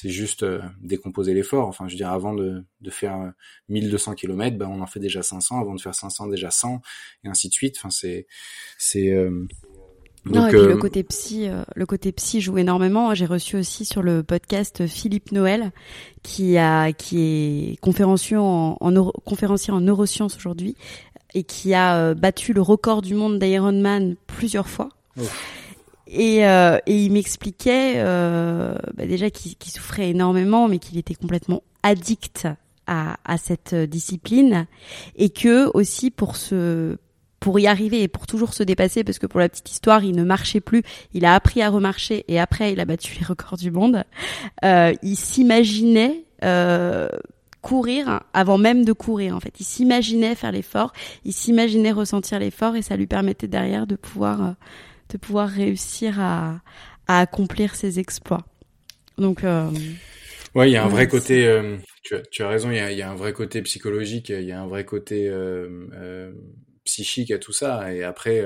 [0.00, 1.66] c'est juste euh, décomposer l'effort.
[1.66, 3.32] Enfin, je veux dire, avant de, de faire
[3.68, 5.60] 1200 km, ben, on en fait déjà 500.
[5.60, 6.80] Avant de faire 500, déjà 100,
[7.24, 7.76] et ainsi de suite.
[7.78, 8.26] Enfin, c'est,
[8.78, 9.10] c'est.
[9.10, 9.46] Euh,
[10.24, 13.12] donc, le euh, côté psy, le côté psy joue énormément.
[13.14, 15.72] J'ai reçu aussi sur le podcast Philippe Noël,
[16.22, 20.76] qui a, qui est conférencier en, en conférencier en neurosciences aujourd'hui
[21.34, 24.90] et qui a battu le record du monde d'Ironman plusieurs fois.
[26.10, 31.62] Et, euh, et il m'expliquait euh, bah déjà qu'il souffrait énormément, mais qu'il était complètement
[31.82, 32.48] addict
[32.86, 34.66] à, à, cette discipline,
[35.16, 36.96] et que aussi pour se
[37.40, 40.16] pour y arriver et pour toujours se dépasser, parce que pour la petite histoire, il
[40.16, 40.82] ne marchait plus,
[41.14, 44.04] il a appris à remarcher et après il a battu les records du monde.
[44.64, 47.08] Euh, il s'imaginait euh,
[47.62, 49.54] courir avant même de courir en fait.
[49.60, 50.92] Il s'imaginait faire l'effort,
[51.24, 54.52] il s'imaginait ressentir l'effort et ça lui permettait derrière de pouvoir euh,
[55.08, 56.60] de pouvoir réussir à,
[57.06, 58.44] à accomplir ses exploits.
[59.16, 59.70] Donc, euh,
[60.54, 61.46] ouais, il y a un vrai côté.
[61.46, 62.70] Euh, tu, as, tu as raison.
[62.70, 64.28] Il y a, y a, un vrai côté psychologique.
[64.28, 66.32] Il y a un vrai côté euh, euh
[66.84, 67.92] psychique à tout ça.
[67.92, 68.42] Et après,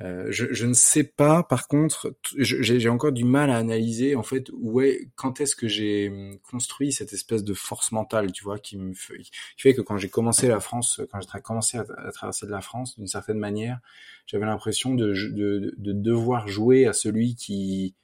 [0.00, 4.22] euh, je, je, ne sais pas, par contre, j'ai encore du mal à analyser en
[4.22, 4.48] fait
[4.80, 8.76] est, quand est-ce que j'ai hum, construit cette espèce de force mentale, tu vois, qui
[8.78, 12.12] me fait, qui fait que quand j'ai commencé la France, quand j'ai commencé à, à,
[12.12, 13.80] traverser de la France, d'une certaine manière,
[14.26, 17.96] j'avais l'impression de, de, de, devoir jouer à celui qui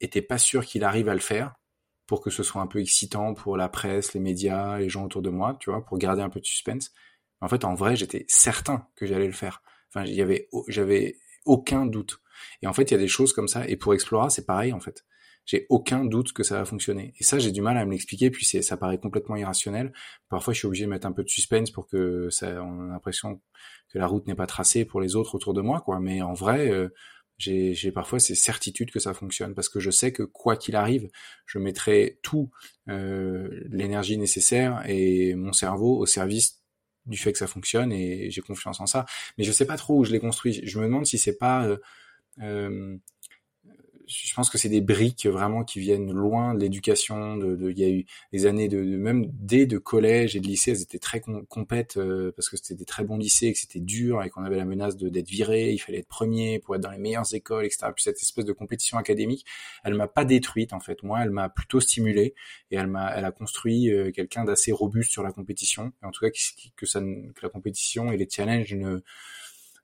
[0.00, 1.56] était pas sûr qu'il arrive à le faire
[2.06, 5.22] pour que ce soit un peu excitant pour la presse, les médias, les gens autour
[5.22, 6.92] de moi, tu vois, pour garder un peu de suspense.
[7.40, 9.60] En fait, en vrai, j'étais certain que j'allais le faire.
[10.04, 12.20] Il y avait, j'avais aucun doute.
[12.62, 13.66] Et en fait, il y a des choses comme ça.
[13.68, 15.04] Et pour Explora, c'est pareil, en fait.
[15.46, 17.14] J'ai aucun doute que ça va fonctionner.
[17.20, 19.92] Et ça, j'ai du mal à me l'expliquer, puis c'est, ça paraît complètement irrationnel.
[20.28, 22.92] Parfois, je suis obligé de mettre un peu de suspense pour que ça, on a
[22.92, 23.40] l'impression
[23.92, 26.00] que la route n'est pas tracée pour les autres autour de moi, quoi.
[26.00, 26.88] Mais en vrai, euh,
[27.38, 30.74] j'ai, j'ai parfois ces certitudes que ça fonctionne parce que je sais que quoi qu'il
[30.74, 31.08] arrive,
[31.46, 32.50] je mettrai tout
[32.88, 36.62] euh, l'énergie nécessaire et mon cerveau au service
[37.06, 39.06] du fait que ça fonctionne et j'ai confiance en ça.
[39.38, 40.60] Mais je sais pas trop où je l'ai construit.
[40.64, 41.76] Je me demande si c'est pas euh,
[42.40, 42.96] euh
[44.06, 47.36] je pense que c'est des briques vraiment qui viennent loin de l'éducation.
[47.36, 50.46] De, de, il y a eu des années de, même dès de collège et de
[50.46, 53.80] lycée, elles étaient très compètes euh, parce que c'était des très bons lycées, que c'était
[53.80, 55.72] dur et qu'on avait la menace de d'être viré.
[55.72, 57.88] Il fallait être premier pour être dans les meilleures écoles, etc.
[57.94, 59.44] Puis cette espèce de compétition académique,
[59.84, 61.02] elle m'a pas détruite en fait.
[61.02, 62.34] Moi, elle m'a plutôt stimulé
[62.70, 65.92] et elle m'a, elle a construit euh, quelqu'un d'assez robuste sur la compétition.
[66.02, 66.36] En tout cas, que,
[66.76, 69.00] que que la compétition et les challenges ne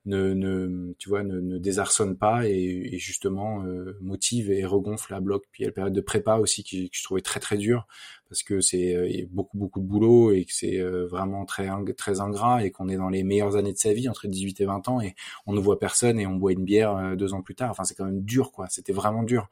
[0.04, 5.12] ne, ne tu vois ne, ne désarçonne pas et, et justement euh, motive et regonfle
[5.12, 5.44] la bloc.
[5.50, 7.56] Puis il y a la période de prépa aussi qui, que je trouvais très très
[7.56, 7.86] dur
[8.32, 11.68] parce que c'est euh, beaucoup beaucoup de boulot et que c'est euh, vraiment très
[11.98, 14.64] très ingrat et qu'on est dans les meilleures années de sa vie entre 18 et
[14.64, 15.14] 20 ans et
[15.44, 17.70] on ne voit personne et on boit une bière euh, deux ans plus tard.
[17.70, 18.68] Enfin c'est quand même dur quoi.
[18.70, 19.50] C'était vraiment dur.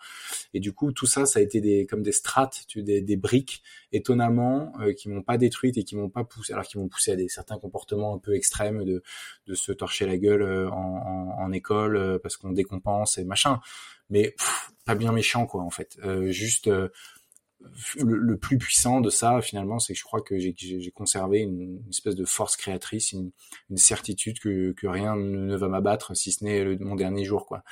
[0.55, 3.62] Et du coup tout ça ça a été des comme des strates des, des briques
[3.93, 7.16] étonnamment qui m'ont pas détruite et qui m'ont pas poussé alors qui m'ont poussé à
[7.16, 9.03] des certains comportements un peu extrêmes de
[9.47, 13.61] de se torcher la gueule en, en, en école parce qu'on décompense et machin.
[14.09, 14.35] Mais
[14.87, 15.99] pas bien méchant quoi en fait.
[16.31, 16.71] Juste
[17.99, 22.14] le, plus puissant de ça finalement c'est que je crois que j'ai conservé une, espèce
[22.14, 23.33] de force créatrice une,
[23.77, 27.62] certitude que, que, rien ne va m'abattre si ce n'est mon dernier jour quoi.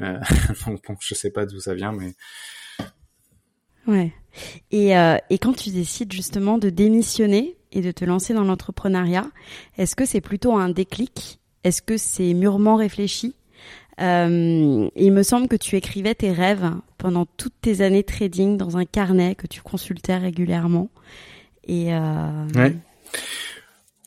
[0.00, 0.18] Euh,
[0.66, 2.14] donc bon, je sais pas d'où ça vient mais
[3.86, 4.12] ouais.
[4.70, 9.30] Et, euh, et quand tu décides justement de démissionner et de te lancer dans l'entrepreneuriat
[9.78, 11.40] est-ce que c'est plutôt un déclic?
[11.64, 13.34] Est-ce que c'est mûrement réfléchi?
[14.00, 18.76] Euh, il me semble que tu écrivais tes rêves pendant toutes tes années trading dans
[18.76, 20.90] un carnet que tu consultais régulièrement.
[21.66, 22.46] Et euh...
[22.54, 22.76] ouais.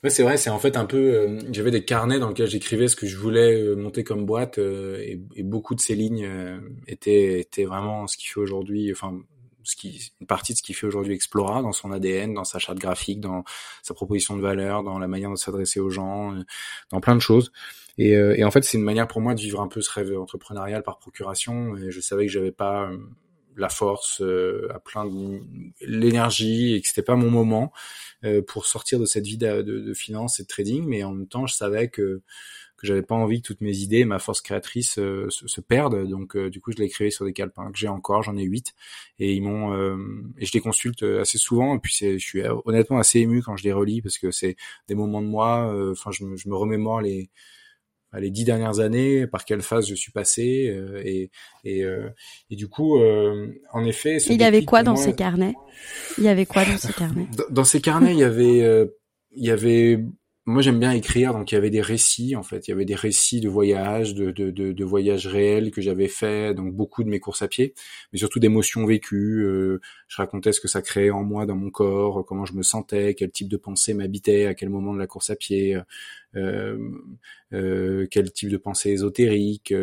[0.04, 0.98] Ouais, c'est vrai, c'est en fait un peu.
[0.98, 4.58] Euh, j'avais des carnets dans lesquels j'écrivais ce que je voulais euh, monter comme boîte,
[4.58, 6.30] euh, et, et, beaucoup de ces lignes
[6.88, 9.18] étaient, étaient vraiment ce qui fait aujourd'hui, enfin,
[9.64, 12.60] ce qui, une partie de ce qui fait aujourd'hui Explora dans son ADN, dans sa
[12.60, 13.44] charte graphique, dans
[13.82, 16.34] sa proposition de valeur, dans la manière de s'adresser aux gens,
[16.92, 17.52] dans plein de choses.
[17.98, 19.92] Et, euh, et en fait, c'est une manière pour moi de vivre un peu ce
[19.92, 21.76] rêve entrepreneurial par procuration.
[21.90, 22.98] Je savais que j'avais pas euh,
[23.56, 25.08] la force euh, à plein
[25.82, 27.72] l'énergie et que c'était pas mon moment
[28.48, 30.86] pour sortir de cette vie de, de, de, finance et de trading.
[30.88, 32.22] Mais en même temps, je savais que
[32.78, 36.08] que j'avais pas envie que toutes mes idées, ma force créatrice se, se, perdent.
[36.08, 38.74] Donc du coup, je l'ai créé sur des calepins que j'ai encore, j'en ai huit,
[39.20, 39.74] et ils m'ont
[40.38, 41.76] et je les consulte assez souvent.
[41.76, 44.56] Et puis je suis honnêtement assez ému quand je les relis parce que c'est
[44.88, 45.74] des moments de moi.
[45.92, 47.30] Enfin, je, me, je me remémore les
[48.20, 51.32] les dix dernières années, par quelle phase je suis passé, euh, et,
[51.64, 52.10] et, euh,
[52.50, 54.18] et, du coup, euh, en effet.
[54.30, 55.56] Il y avait quoi dans ces carnets?
[56.18, 57.28] Il y avait quoi dans ces carnets?
[57.50, 58.88] Dans, ces carnets, il y avait,
[59.32, 60.00] il y avait
[60.46, 62.84] moi j'aime bien écrire, donc il y avait des récits en fait, il y avait
[62.86, 67.42] des récits de voyages, de, voyages réels que j'avais fait, donc beaucoup de mes courses
[67.42, 67.74] à pied,
[68.12, 69.46] mais surtout d'émotions vécues.
[69.46, 72.64] Euh, je racontais ce que ça créait en moi, dans mon corps, comment je me
[72.64, 75.78] sentais, quel type de pensée m'habitait, à quel moment de la course à pied,
[76.36, 76.78] euh,
[77.54, 79.74] euh, quel type de pensée ésotérique,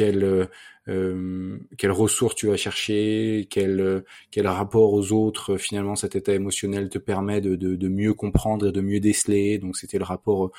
[0.00, 0.46] euh, euh
[0.88, 6.88] euh, quelles ressources tu vas chercher, quel, quel rapport aux autres, finalement cet état émotionnel
[6.88, 9.58] te permet de, de, de mieux comprendre et de mieux déceler.
[9.58, 10.50] Donc c'était le rapport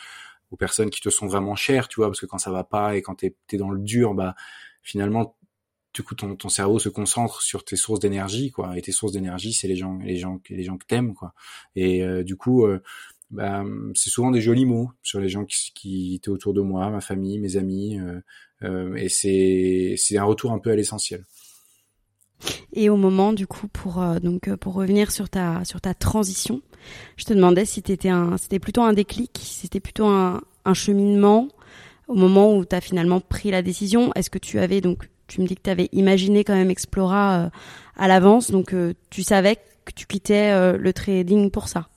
[0.51, 2.95] aux personnes qui te sont vraiment chères, tu vois, parce que quand ça va pas
[2.95, 4.35] et quand t'es es dans le dur, bah
[4.81, 5.35] finalement
[5.93, 9.13] du coup ton, ton cerveau se concentre sur tes sources d'énergie quoi et tes sources
[9.13, 11.33] d'énergie c'est les gens les gens les gens que t'aimes quoi
[11.75, 12.81] et euh, du coup euh,
[13.33, 13.63] bah,
[13.95, 17.01] c'est souvent des jolis mots sur les gens qui, qui étaient autour de moi ma
[17.01, 18.19] famille mes amis euh,
[18.63, 21.25] euh, et c'est c'est un retour un peu à l'essentiel.
[22.73, 25.93] Et au moment du coup pour euh, donc euh, pour revenir sur ta sur ta
[25.93, 26.61] transition,
[27.17, 30.73] je te demandais si c'était un c'était plutôt un déclic, si c'était plutôt un, un
[30.73, 31.49] cheminement
[32.07, 35.41] au moment où tu as finalement pris la décision, est-ce que tu avais donc tu
[35.41, 37.49] me dis que tu avais imaginé quand même Explora
[37.95, 38.75] à l'avance donc
[39.09, 41.89] tu savais que tu quittais le trading pour ça?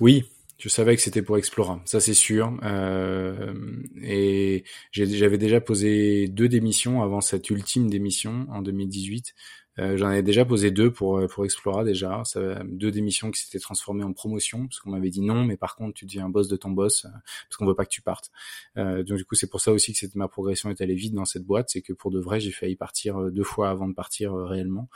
[0.00, 0.24] Oui,
[0.58, 2.58] je savais que c'était pour Explora, ça c'est sûr.
[2.64, 3.54] Euh,
[4.02, 9.34] et j'avais déjà posé deux démissions avant cette ultime démission en 2018.
[9.78, 13.60] Euh, J'en avais déjà posé deux pour pour Explora déjà, ça, deux démissions qui s'étaient
[13.60, 16.56] transformées en promotion parce qu'on m'avait dit non, mais par contre tu deviens boss de
[16.56, 17.08] ton boss euh,
[17.48, 18.32] parce qu'on veut pas que tu partes.
[18.76, 21.24] Euh, donc du coup c'est pour ça aussi que ma progression est allée vite dans
[21.24, 23.94] cette boîte, c'est que pour de vrai j'ai failli partir euh, deux fois avant de
[23.94, 24.88] partir euh, réellement.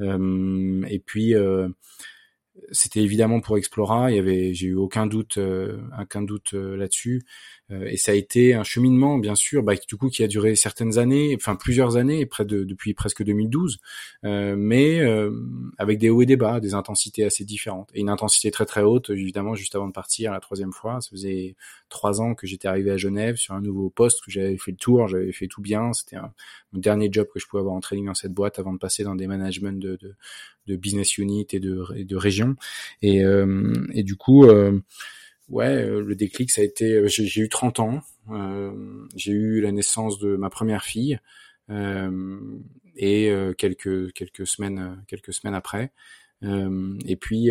[0.00, 1.34] et puis
[2.70, 4.10] c'était évidemment pour Explora.
[4.10, 5.78] Il y avait, j'ai eu aucun doute, euh,
[6.54, 7.22] euh, là-dessus.
[7.70, 10.54] Euh, et ça a été un cheminement, bien sûr, bah, du coup, qui a duré
[10.54, 13.78] certaines années, enfin plusieurs années, près de, depuis presque 2012,
[14.24, 15.30] euh, mais euh,
[15.78, 17.90] avec des hauts et des bas, des intensités assez différentes.
[17.94, 21.00] Et une intensité très très haute, évidemment, juste avant de partir la troisième fois.
[21.00, 21.56] Ça faisait
[21.88, 24.76] trois ans que j'étais arrivé à Genève sur un nouveau poste, que j'avais fait le
[24.76, 25.92] tour, j'avais fait tout bien.
[25.92, 26.16] C'était
[26.72, 29.04] mon dernier job que je pouvais avoir en training dans cette boîte avant de passer
[29.04, 30.14] dans des managements de, de,
[30.66, 32.56] de business unit et de, et de région.
[33.02, 33.22] Et,
[33.92, 34.46] et du coup
[35.48, 38.72] ouais, euh, le déclic, ça a été, euh, j'ai eu 30 ans, euh,
[39.16, 41.18] j'ai eu la naissance de ma première fille,
[42.96, 45.92] et quelques quelques semaines quelques semaines après.
[46.42, 47.48] et puis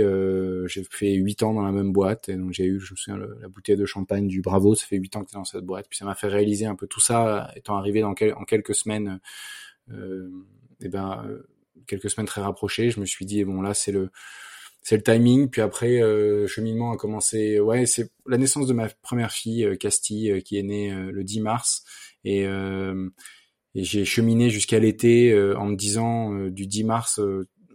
[0.68, 3.18] j'ai fait huit ans dans la même boîte et donc j'ai eu, je me souviens,
[3.42, 4.76] la bouteille de champagne du Bravo.
[4.76, 5.88] Ça fait huit ans que tu es dans cette boîte.
[5.90, 9.20] Puis ça m'a fait réaliser un peu tout ça, étant arrivé dans en quelques semaines.
[9.90, 11.26] et ben
[11.88, 14.12] quelques semaines très rapprochées, je me suis dit bon là c'est le
[14.84, 15.50] c'est le timing.
[15.50, 17.60] Puis après, euh, cheminement a commencé.
[17.60, 21.12] Ouais, c'est la naissance de ma première fille, euh, Castille, euh, qui est née euh,
[21.12, 21.84] le 10 mars.
[22.26, 27.20] Et, et j'ai cheminé jusqu'à l'été en me disant du 10 mars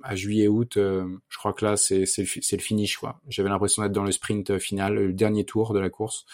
[0.03, 3.21] à juillet-août, je crois que là c'est c'est le, le, finish quoi.
[3.29, 6.25] J'avais l'impression d'être dans le sprint final, le dernier tour de la course.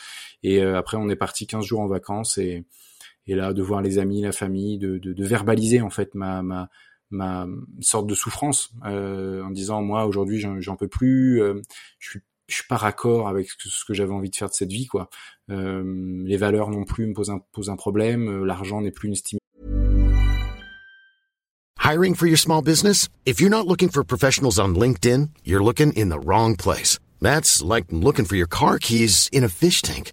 [0.45, 2.63] Et après, on est parti 15 jours en vacances et
[3.27, 6.41] et là de voir les amis, la famille, de, de, de verbaliser en fait ma
[6.45, 6.71] ma
[7.15, 7.47] ma
[7.81, 11.63] sorte de souffrance euh, en disant moi aujourd'hui j'en peux plus, euh,
[11.99, 14.71] je suis je suis pas raccord avec ce que j'avais envie de faire de cette
[14.71, 15.09] vie quoi.
[15.51, 19.09] Euh, les valeurs non plus me posent un, posent un problème, euh, l'argent n'est plus
[19.09, 19.39] une.
[21.83, 23.09] Hiring for your small business?
[23.27, 26.99] If you're not looking for professionals on LinkedIn, you're looking in the wrong place.
[27.21, 30.13] That's like looking for your car keys in a fish tank.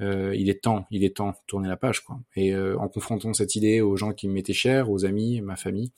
[0.00, 2.18] Euh, il est temps, il est temps de tourner la page, quoi.
[2.36, 5.92] Et euh, en confrontant cette idée aux gens qui m'étaient chers, aux amis, ma famille,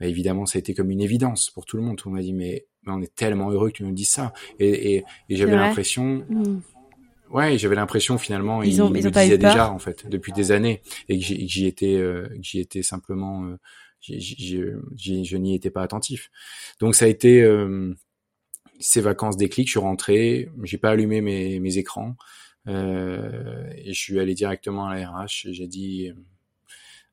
[0.00, 2.00] bah, évidemment, ça a été comme une évidence pour tout le monde.
[2.04, 4.32] Monde m'a dit, mais, on est tellement heureux que tu nous dises ça.
[4.58, 6.60] Et, et, et j'avais l'impression, mmh.
[7.30, 10.50] ouais, j'avais l'impression finalement, ils, ils, ont, ils me disaient déjà en fait depuis des
[10.50, 13.58] années, et que j'y étais, euh, j'y étais simplement, euh,
[14.00, 16.30] je n'y étais pas attentif.
[16.80, 17.94] Donc ça a été euh,
[18.78, 19.66] ces vacances déclic.
[19.66, 22.16] Je suis rentré, j'ai pas allumé mes, mes écrans.
[22.68, 26.12] Euh, et je suis allé directement à la RH et j'ai dit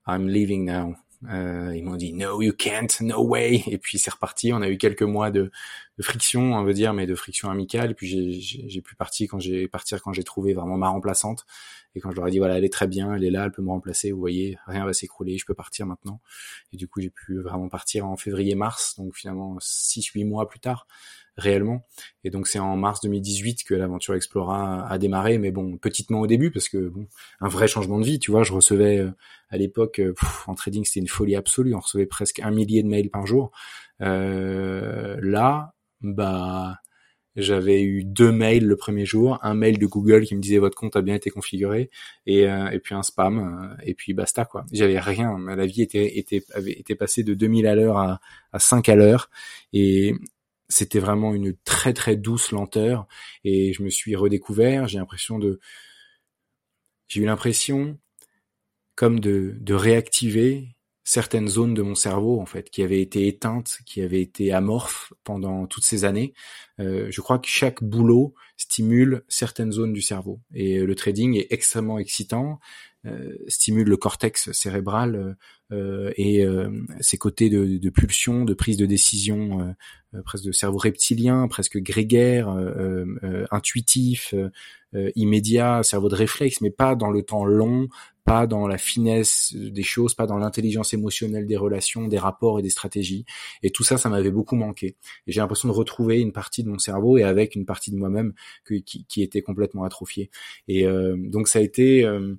[0.08, 0.96] I'm leaving now.
[1.30, 3.64] Euh, ils m'ont dit no you can't no way.
[3.68, 4.54] Et puis c'est reparti.
[4.54, 5.52] On a eu quelques mois de,
[5.98, 7.92] de, friction on veut dire mais de friction amicale.
[7.92, 8.08] Et puis
[8.42, 11.46] j'ai pu partir quand j'ai partir quand j'ai trouvé vraiment ma remplaçante.
[11.96, 13.52] Et quand je leur ai dit voilà elle est très bien elle est là elle
[13.52, 14.12] peut me remplacer.
[14.12, 16.22] Vous voyez rien va s'écrouler je peux partir maintenant.
[16.72, 20.48] Et du coup j'ai pu vraiment partir en février mars donc finalement six huit mois
[20.48, 20.88] plus tard
[21.38, 21.86] réellement.
[22.24, 26.28] Et donc c'est en mars 2018 que l'aventure Explora a démarré, mais bon, petitement au
[26.28, 27.08] début parce que bon,
[27.40, 29.12] un vrai changement de vie, tu vois, je recevais euh,
[29.50, 30.14] à l'époque euh,
[30.48, 33.52] en trading c'était une folie absolue, on recevait presque un millier de mails par jour.
[34.02, 36.78] Euh, là, bah
[37.38, 40.76] j'avais eu deux mails le premier jour, un mail de Google qui me disait votre
[40.76, 41.92] compte a bien été configuré.
[42.26, 43.78] Et, euh, et puis un spam.
[43.84, 44.66] Et puis basta quoi.
[44.74, 48.20] J'avais rien, la vie était était avait été passée de 2000 à l'heure à,
[48.54, 49.30] à 5 à l'heure.
[49.72, 50.16] Et
[50.70, 53.08] c'était vraiment une très très douce lenteur
[53.44, 54.88] et je me suis redécouvert.
[54.88, 55.60] J'ai l'impression de,
[57.08, 57.98] j'ai eu l'impression
[58.96, 60.76] comme de, de réactiver
[61.08, 65.14] certaines zones de mon cerveau en fait qui avaient été éteintes, qui avaient été amorphes
[65.24, 66.34] pendant toutes ces années.
[66.80, 71.48] Euh, je crois que chaque boulot stimule certaines zones du cerveau et le trading est
[71.50, 72.60] extrêmement excitant.
[73.08, 75.38] Euh, stimule le cortex cérébral
[75.72, 76.46] euh, et
[77.02, 79.76] ses côtés de, de, pulsion, de prise de décision,
[80.26, 82.50] presque de cerveau reptilien, presque grégaire,
[83.52, 84.34] intuitif,
[85.16, 87.88] immédiat, cerveau de réflexe, mais pas dans le temps long,
[88.28, 92.62] pas dans la finesse des choses, pas dans l'intelligence émotionnelle des relations, des rapports et
[92.62, 93.24] des stratégies.
[93.64, 94.98] Et tout ça, ça m'avait beaucoup manqué.
[95.28, 97.96] Et j'ai l'impression de retrouver une partie de mon cerveau et avec une partie de
[97.96, 98.34] moi-même
[98.68, 100.30] qui, qui, était complètement atrophiée.
[100.68, 102.36] Et euh, donc ça a été euh,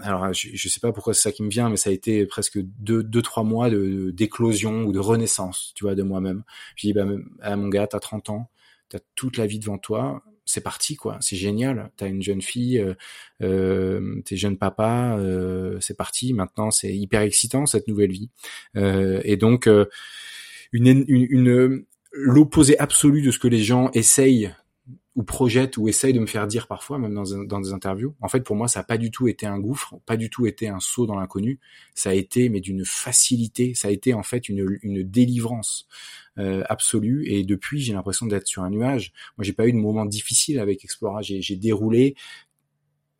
[0.00, 2.26] alors je, je sais pas pourquoi c'est ça qui me vient, mais ça a été
[2.26, 6.44] presque deux, deux trois mois de d'éclosion ou de renaissance, tu vois, de moi-même.
[6.76, 7.06] Je dis bah
[7.40, 8.50] ah, mon gars, t'as 30 ans,
[8.88, 11.90] t'as toute la vie devant toi c'est parti quoi, c'est génial.
[11.96, 12.94] T'as une jeune fille, euh,
[13.42, 16.34] euh, t'es jeune papa, euh, c'est parti.
[16.34, 18.30] Maintenant, c'est hyper excitant cette nouvelle vie.
[18.76, 19.68] Euh, et donc
[20.72, 24.54] une, une, une l'opposé absolu de ce que les gens essayent
[25.16, 28.14] ou projette ou essaye de me faire dire parfois, même dans, des interviews.
[28.20, 30.46] En fait, pour moi, ça n'a pas du tout été un gouffre, pas du tout
[30.46, 31.60] été un saut dans l'inconnu.
[31.94, 33.74] Ça a été, mais d'une facilité.
[33.74, 35.86] Ça a été en fait une, une délivrance
[36.36, 37.28] euh, absolue.
[37.28, 39.12] Et depuis, j'ai l'impression d'être sur un nuage.
[39.38, 41.22] Moi, j'ai pas eu de moment difficile avec Explora.
[41.22, 42.16] J'ai déroulé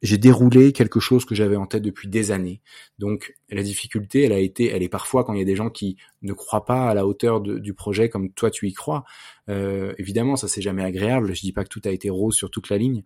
[0.04, 2.60] j'ai déroulé quelque chose que j'avais en tête depuis des années.
[2.98, 5.70] Donc la difficulté, elle a été, elle est parfois quand il y a des gens
[5.70, 9.04] qui ne croient pas à la hauteur du projet comme toi tu y crois.
[9.48, 11.34] Euh, évidemment, ça c'est jamais agréable.
[11.34, 13.02] Je dis pas que tout a été rose sur toute la ligne,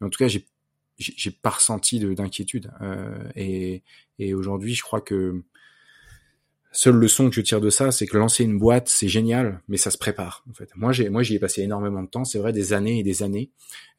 [0.00, 2.72] mais en tout cas, j'ai pas ressenti d'inquiétude.
[2.80, 3.82] Euh, et,
[4.18, 5.42] et aujourd'hui, je crois que
[6.72, 9.76] seule leçon que je tire de ça, c'est que lancer une boîte, c'est génial, mais
[9.76, 10.44] ça se prépare.
[10.50, 12.24] En fait, moi, j'ai, moi, j'y ai passé énormément de temps.
[12.24, 13.50] C'est vrai, des années et des années.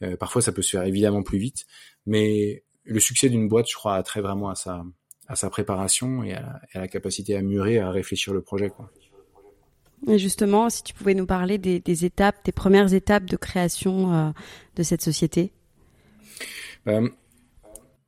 [0.04, 1.66] Euh, parfois, ça peut se faire évidemment plus vite,
[2.06, 4.84] mais le succès d'une boîte, je crois, a trait vraiment à sa,
[5.28, 8.70] à sa préparation et à, la capacité à mûrir, à réfléchir le projet.
[8.70, 8.92] Quoi.
[10.08, 14.30] Et justement, si tu pouvais nous parler des, étapes, des premières étapes de création euh,
[14.76, 15.52] de cette société?
[16.88, 17.08] Euh,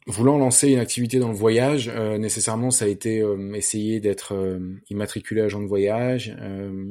[0.08, 4.34] voulant lancer une activité dans le voyage, euh, nécessairement, ça a été euh, essayer d'être
[4.34, 6.36] euh, immatriculé agent de voyage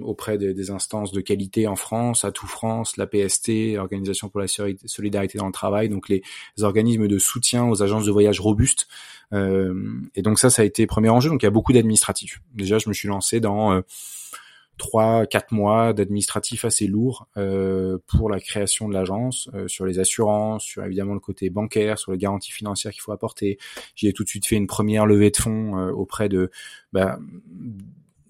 [0.02, 4.46] auprès des instances de qualité en France, à tout France, la PST, Organisation pour la
[4.46, 6.22] solidarité dans le travail, donc les,
[6.60, 8.86] organismes de soutien aux agences de voyage robustes.
[9.32, 11.30] et donc ça, ça a été premier enjeu.
[11.30, 12.40] Donc il y a beaucoup d'administratifs.
[12.54, 13.82] Déjà, je me suis lancé dans
[14.78, 19.98] trois, quatre mois d'administratif assez lourd euh, pour la création de l'agence, euh, sur les
[19.98, 23.58] assurances, sur évidemment le côté bancaire, sur les garanties financières qu'il faut apporter.
[23.94, 26.50] J'ai tout de suite fait une première levée de fonds euh, auprès de
[26.92, 27.18] bah,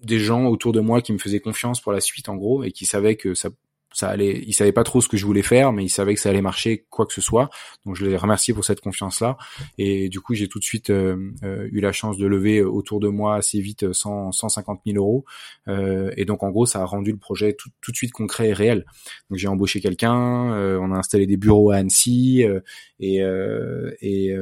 [0.03, 2.71] des gens autour de moi qui me faisaient confiance pour la suite en gros et
[2.71, 3.49] qui savaient que ça
[3.93, 6.19] ça allait, ils savaient pas trop ce que je voulais faire, mais ils savaient que
[6.19, 7.49] ça allait marcher quoi que ce soit.
[7.85, 9.37] Donc je les remercie pour cette confiance-là.
[9.77, 12.99] Et du coup, j'ai tout de suite euh, euh, eu la chance de lever autour
[12.99, 15.25] de moi assez vite 100, 150 000 euros.
[15.67, 18.49] Euh, et donc en gros, ça a rendu le projet tout, tout de suite concret
[18.49, 18.85] et réel.
[19.29, 22.45] Donc j'ai embauché quelqu'un, on a installé des bureaux à Annecy
[22.99, 23.17] et
[24.01, 24.35] et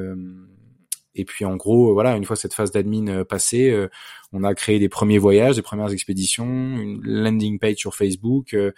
[1.14, 3.88] et puis en gros, voilà, une fois cette phase d'admin passée,
[4.34, 8.72] on a créé des premiers voyages, des premières expéditions, une landing page sur Facebook, euh,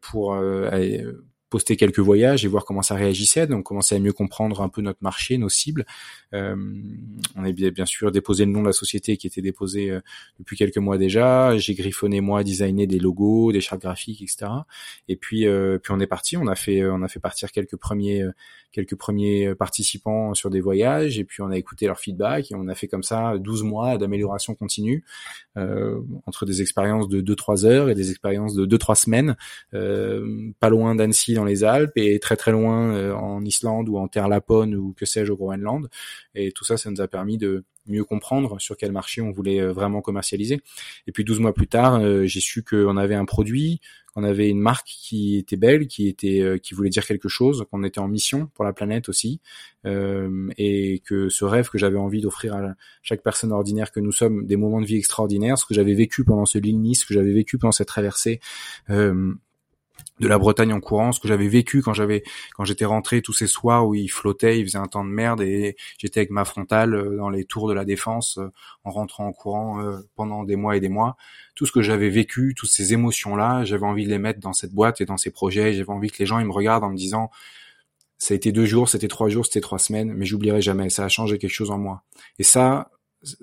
[0.00, 0.68] pour euh,
[1.52, 3.46] poster quelques voyages et voir comment ça réagissait.
[3.46, 5.84] Donc, commencer à mieux comprendre un peu notre marché, nos cibles.
[6.32, 6.56] Euh,
[7.36, 10.00] on a bien, sûr déposé le nom de la société qui était déposé euh,
[10.38, 11.58] depuis quelques mois déjà.
[11.58, 14.50] J'ai griffonné moi, designé des logos, des chartes graphiques, etc.
[15.08, 16.38] Et puis, euh, puis on est parti.
[16.38, 18.24] On a fait, on a fait partir quelques premiers,
[18.72, 21.18] quelques premiers participants sur des voyages.
[21.18, 23.98] Et puis on a écouté leur feedback et on a fait comme ça 12 mois
[23.98, 25.04] d'amélioration continue
[25.54, 29.36] entre des expériences de 2-3 heures et des expériences de 2-3 semaines,
[29.70, 34.28] pas loin d'Annecy les Alpes et très très loin euh, en Islande ou en terre
[34.28, 35.88] lapone ou que sais-je au Groenland.
[36.34, 39.60] Et tout ça, ça nous a permis de mieux comprendre sur quel marché on voulait
[39.60, 40.60] euh, vraiment commercialiser.
[41.06, 43.80] Et puis 12 mois plus tard, euh, j'ai su qu'on avait un produit,
[44.14, 47.82] qu'on avait une marque qui était belle, qui était, qui voulait dire quelque chose, qu'on
[47.82, 49.40] était en mission pour la planète aussi,
[49.86, 54.44] et que ce rêve que j'avais envie d'offrir à chaque personne ordinaire que nous sommes,
[54.46, 57.14] des moments de vie extraordinaires, ce que j'avais vécu pendant ce l'île Nice, ce que
[57.14, 58.38] j'avais vécu pendant cette traversée
[60.20, 62.22] de la Bretagne en courant, ce que j'avais vécu quand j'avais
[62.54, 65.40] quand j'étais rentré tous ces soirs où il flottait, il faisait un temps de merde
[65.40, 68.52] et j'étais avec ma frontale euh, dans les tours de la défense euh,
[68.84, 71.16] en rentrant en courant euh, pendant des mois et des mois.
[71.54, 74.52] Tout ce que j'avais vécu, toutes ces émotions là, j'avais envie de les mettre dans
[74.52, 75.72] cette boîte et dans ces projets.
[75.72, 77.30] J'avais envie que les gens ils me regardent en me disant
[78.18, 80.90] ça a été deux jours, c'était trois jours, c'était trois semaines, mais j'oublierai jamais.
[80.90, 82.04] Ça a changé quelque chose en moi.
[82.38, 82.92] Et ça,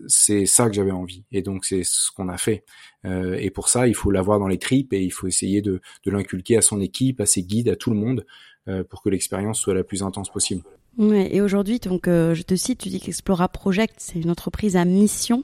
[0.08, 1.24] c'est ça que j'avais envie.
[1.32, 2.64] Et donc c'est ce qu'on a fait.
[3.06, 5.82] Euh, et pour ça, il faut l'avoir dans les tripes et il faut essayer de,
[6.06, 8.26] de l'inculquer à son équipe, à ses guides, à tout le monde,
[8.68, 10.64] euh, pour que l'expérience soit la plus intense possible.
[10.98, 14.76] Ouais, et aujourd'hui, donc euh, je te cite, tu dis qu'Explora Project, c'est une entreprise
[14.76, 15.44] à mission.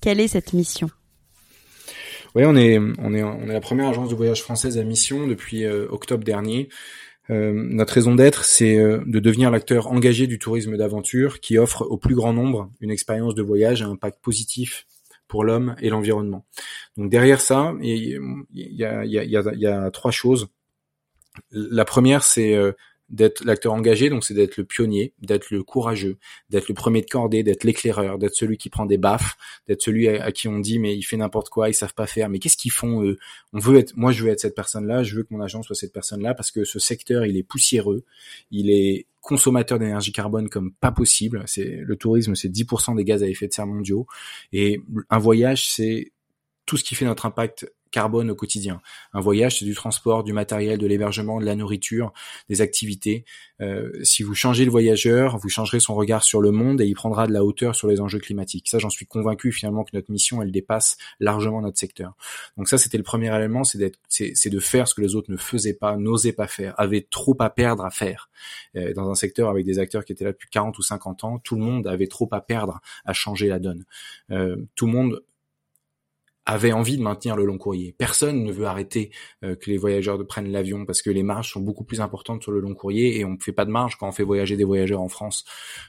[0.00, 0.90] Quelle est cette mission?
[2.34, 5.26] Oui, on est, on est, on est la première agence de voyage française à mission
[5.26, 6.68] depuis euh, octobre dernier.
[7.30, 11.82] Euh, notre raison d'être, c'est euh, de devenir l'acteur engagé du tourisme d'aventure qui offre
[11.82, 14.86] au plus grand nombre une expérience de voyage à impact positif
[15.28, 16.46] pour l'homme et l'environnement.
[16.96, 18.20] Donc derrière ça, il
[18.52, 20.48] y a, y, a, y, y a, trois choses.
[21.50, 22.72] La première, c'est euh,
[23.08, 26.18] d'être l'acteur engagé, donc c'est d'être le pionnier, d'être le courageux,
[26.50, 29.36] d'être le premier de cordée, d'être l'éclaireur, d'être celui qui prend des baffes,
[29.68, 32.28] d'être celui à, qui on dit mais il fait n'importe quoi, ils savent pas faire,
[32.28, 33.18] mais qu'est-ce qu'ils font eux?
[33.52, 35.76] On veut être, moi je veux être cette personne-là, je veux que mon agence soit
[35.76, 38.04] cette personne-là parce que ce secteur il est poussiéreux,
[38.50, 41.42] il est consommateur d'énergie carbone comme pas possible.
[41.46, 44.06] C'est le tourisme, c'est 10% des gaz à effet de serre mondiaux.
[44.52, 44.80] Et
[45.10, 46.12] un voyage c'est
[46.64, 48.80] tout ce qui fait notre impact carbone au quotidien.
[49.12, 52.12] Un voyage, c'est du transport, du matériel, de l'hébergement, de la nourriture,
[52.48, 53.24] des activités.
[53.60, 56.94] Euh, si vous changez le voyageur, vous changerez son regard sur le monde et il
[56.94, 58.68] prendra de la hauteur sur les enjeux climatiques.
[58.68, 62.14] Ça, j'en suis convaincu finalement que notre mission, elle dépasse largement notre secteur.
[62.56, 65.74] Donc ça, c'était le premier élément, c'est de faire ce que les autres ne faisaient
[65.74, 68.28] pas, n'osaient pas faire, avaient trop à perdre à faire.
[68.76, 71.38] Euh, dans un secteur avec des acteurs qui étaient là depuis 40 ou 50 ans,
[71.38, 73.84] tout le monde avait trop à perdre à changer la donne.
[74.30, 75.22] Euh, tout le monde
[76.46, 77.94] avait envie de maintenir le long courrier.
[77.98, 79.10] Personne ne veut arrêter
[79.44, 82.52] euh, que les voyageurs prennent l'avion parce que les marges sont beaucoup plus importantes sur
[82.52, 84.64] le long courrier et on ne fait pas de marge quand on fait voyager des
[84.64, 85.44] voyageurs en France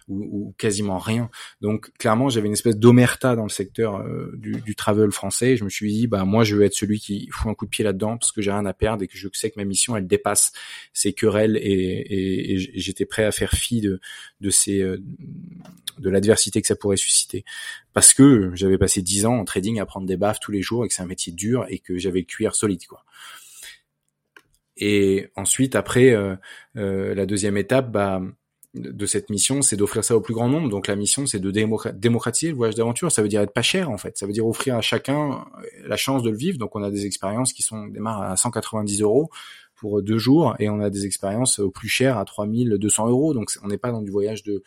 [0.08, 1.30] ou, quasiment rien.
[1.62, 5.58] Donc clairement, j'avais une espèce d'omerta dans le secteur euh, du, du, travel français.
[5.58, 7.70] Je me suis dit, bah moi, je veux être celui qui fout un coup de
[7.70, 9.95] pied là-dedans parce que j'ai rien à perdre et que je sais que ma mission,
[9.95, 10.53] elle dépasse
[10.91, 13.99] ces querelles et, et, et j'étais prêt à faire fi de,
[14.41, 14.97] de ces euh,
[15.99, 17.43] de l'adversité que ça pourrait susciter.
[17.98, 20.86] Parce que j'avais passé dix ans en trading à prendre des baffes tous les jours
[20.86, 23.04] et que c'est un métier dur et que j'avais le cuir solide, quoi.
[24.76, 26.36] Et ensuite, après, euh,
[26.76, 28.22] euh, la deuxième étape, bah,
[28.76, 30.70] de cette mission, c'est d'offrir ça au plus grand nombre.
[30.70, 33.12] Donc la mission, c'est de démocratiser le voyage d'aventure.
[33.12, 34.16] Ça veut dire être pas cher en fait.
[34.16, 35.48] Ça veut dire offrir à chacun
[35.84, 36.60] la chance de le vivre.
[36.60, 39.32] Donc on a des expériences qui sont démarrent à 190 euros
[39.76, 43.34] pour deux jours et on a des expériences au plus cher à 3200 euros.
[43.34, 44.62] Donc on n'est pas dans du voyage de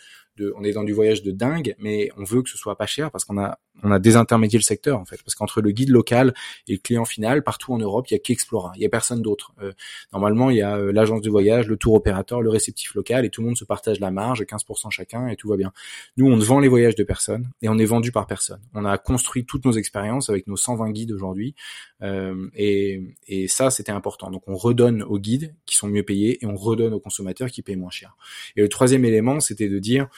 [0.56, 3.10] on est dans du voyage de dingue, mais on veut que ce soit pas cher
[3.10, 6.34] parce qu'on a, on a désintermédié le secteur en fait, parce qu'entre le guide local
[6.66, 9.22] et le client final, partout en Europe, il y a qu'Explora, il y a personne
[9.22, 9.52] d'autre.
[9.62, 9.72] Euh,
[10.12, 13.30] normalement, il y a euh, l'agence de voyage, le tour opérateur, le réceptif local, et
[13.30, 15.72] tout le monde se partage la marge, 15% chacun, et tout va bien.
[16.16, 18.60] Nous, on vend les voyages de personnes et on est vendu par personne.
[18.74, 21.54] On a construit toutes nos expériences avec nos 120 guides aujourd'hui,
[22.02, 24.30] euh, et, et ça, c'était important.
[24.30, 27.62] Donc, on redonne aux guides qui sont mieux payés et on redonne aux consommateurs qui
[27.62, 28.16] payent moins cher.
[28.56, 30.08] Et le troisième élément, c'était de dire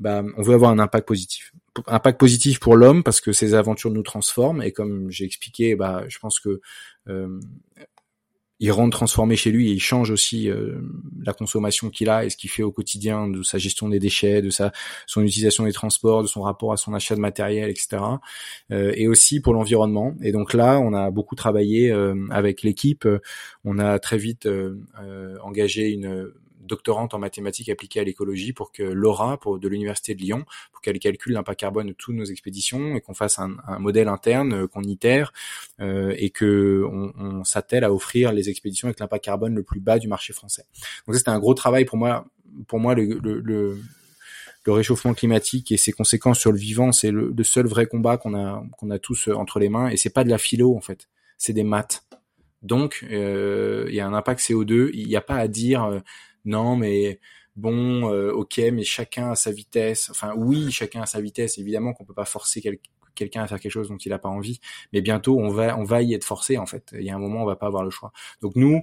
[0.00, 1.52] bah, on veut avoir un impact positif.
[1.86, 6.04] Impact positif pour l'homme parce que ces aventures nous transforment et comme j'ai expliqué, bah,
[6.08, 6.60] je pense que
[7.08, 7.38] euh,
[8.60, 10.78] il rentre transformé chez lui et il change aussi euh,
[11.24, 14.42] la consommation qu'il a et ce qu'il fait au quotidien de sa gestion des déchets,
[14.42, 14.70] de sa
[15.06, 18.02] son utilisation des transports, de son rapport à son achat de matériel, etc.
[18.70, 20.14] Euh, et aussi pour l'environnement.
[20.22, 23.08] Et donc là, on a beaucoup travaillé euh, avec l'équipe.
[23.64, 24.46] On a très vite
[25.42, 26.30] engagé une
[26.70, 30.80] doctorante en mathématiques appliquées à l'écologie pour que Laura, pour, de l'université de Lyon, pour
[30.80, 34.66] qu'elle calcule l'impact carbone de toutes nos expéditions et qu'on fasse un, modèle interne, euh,
[34.66, 35.32] qu'on itère
[35.80, 39.98] euh, et que on, s'attelle à offrir les expéditions avec l'impact carbone le plus bas
[39.98, 40.64] du marché français.
[41.06, 42.24] Donc ça c'était un gros travail pour moi.
[42.66, 43.78] Pour moi, le,
[44.66, 48.62] réchauffement climatique et ses conséquences sur le vivant, c'est le, seul vrai combat qu'on a
[48.78, 51.08] qu'on a tous euh, entre les mains et c'est pas de la philo en fait,
[51.38, 52.04] c'est des maths.
[52.62, 56.02] Donc il y a un impact CO2, il n'y a pas à dire
[56.44, 57.20] non, mais
[57.56, 60.10] bon, euh, ok, mais chacun a sa vitesse.
[60.10, 61.58] Enfin, oui, chacun a sa vitesse.
[61.58, 62.62] Évidemment qu'on peut pas forcer
[63.14, 64.60] quelqu'un à faire quelque chose dont il n'a pas envie,
[64.92, 66.94] mais bientôt on va, on va y être forcé en fait.
[66.98, 68.12] Il y a un moment, on va pas avoir le choix.
[68.40, 68.82] Donc nous,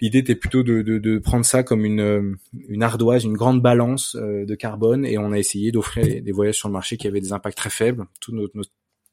[0.00, 2.36] l'idée était plutôt de, de, prendre ça comme une,
[2.68, 6.56] une ardoise, une grande balance euh, de carbone, et on a essayé d'offrir des, voyages
[6.56, 8.04] sur le marché qui avaient des impacts très faibles.
[8.20, 8.48] Toutes nos,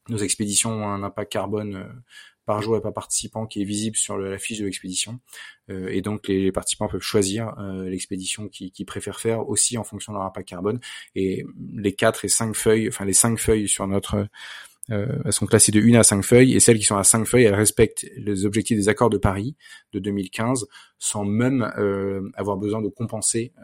[0.08, 1.84] nos, expéditions ont un impact carbone euh,
[2.46, 5.20] par jour et par participant qui est visible sur la fiche de l'expédition.
[5.70, 9.84] Euh, et donc les, participants peuvent choisir euh, l'expédition qu'ils qui préfèrent faire aussi en
[9.84, 10.80] fonction de leur impact carbone.
[11.14, 14.28] Et les quatre et cinq feuilles, enfin les cinq feuilles sur notre
[14.90, 17.24] euh, elles sont classées de 1 à 5 feuilles et celles qui sont à 5
[17.24, 19.56] feuilles, elles respectent les objectifs des accords de Paris
[19.94, 20.66] de 2015
[20.98, 21.62] sans même
[22.34, 23.54] avoir besoin de compenser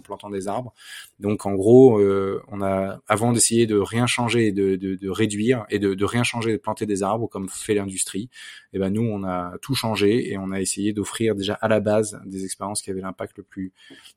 [0.00, 0.74] plantant des arbres.
[1.18, 5.64] Donc en gros, euh, on a avant d'essayer de rien changer, de, de, de réduire
[5.70, 8.28] et de, de, rien changer, de planter des arbres comme fait l'industrie,
[8.72, 11.80] eh ben nous on a tout changé et on a essayé d'offrir déjà à la
[11.80, 13.72] base des expériences qui avaient l'impact le plus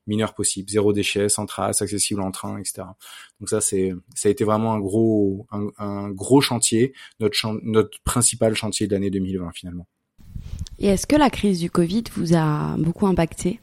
[0.07, 2.83] mineur possible, zéro déchet, sans trace, accessible en train, etc.
[3.39, 8.55] Donc ça c'est ça a été vraiment un gros un, gros chantier, notre notre principal
[8.55, 9.87] chantier de l'année 2020 finalement.
[10.79, 13.59] Et est-ce que la crise du Covid vous a beaucoup impacté?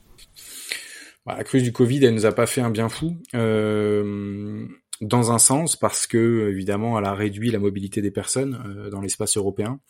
[1.31, 3.17] Bah, la crise du Covid, elle nous a pas fait un bien fou.
[3.35, 4.67] Euh,
[5.01, 9.01] dans un sens, parce que évidemment, elle a réduit la mobilité des personnes euh, dans
[9.01, 9.81] l'espace européen.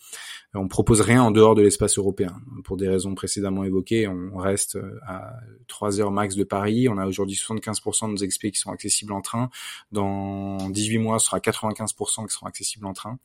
[0.52, 2.34] On propose rien en dehors de l'espace européen.
[2.64, 5.32] Pour des raisons précédemment évoquées, on reste euh, à
[5.68, 6.88] 3 heures max de Paris.
[6.88, 9.48] On a aujourd'hui 75% de nos expés qui sont accessibles en train.
[9.92, 13.18] Dans 18 mois, ce sera 95% qui seront accessibles en train.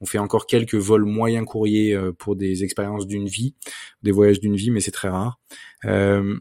[0.00, 3.54] On fait encore quelques vols moyens courriers pour des expériences d'une vie,
[4.02, 5.38] des voyages d'une vie, mais c'est très rare.
[5.84, 6.38] Euh,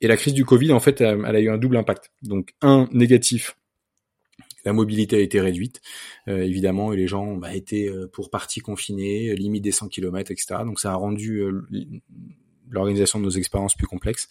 [0.00, 2.10] et la crise du Covid, en fait, elle, a eu un double impact.
[2.22, 3.56] Donc, un négatif,
[4.64, 5.80] la mobilité a été réduite,
[6.28, 10.30] euh, évidemment, et les gens bah, été euh, pour partie confinés, limite des 100 km,
[10.30, 10.62] etc.
[10.64, 11.66] Donc ça a rendu euh,
[12.70, 14.28] l'organisation de nos expériences plus complexes.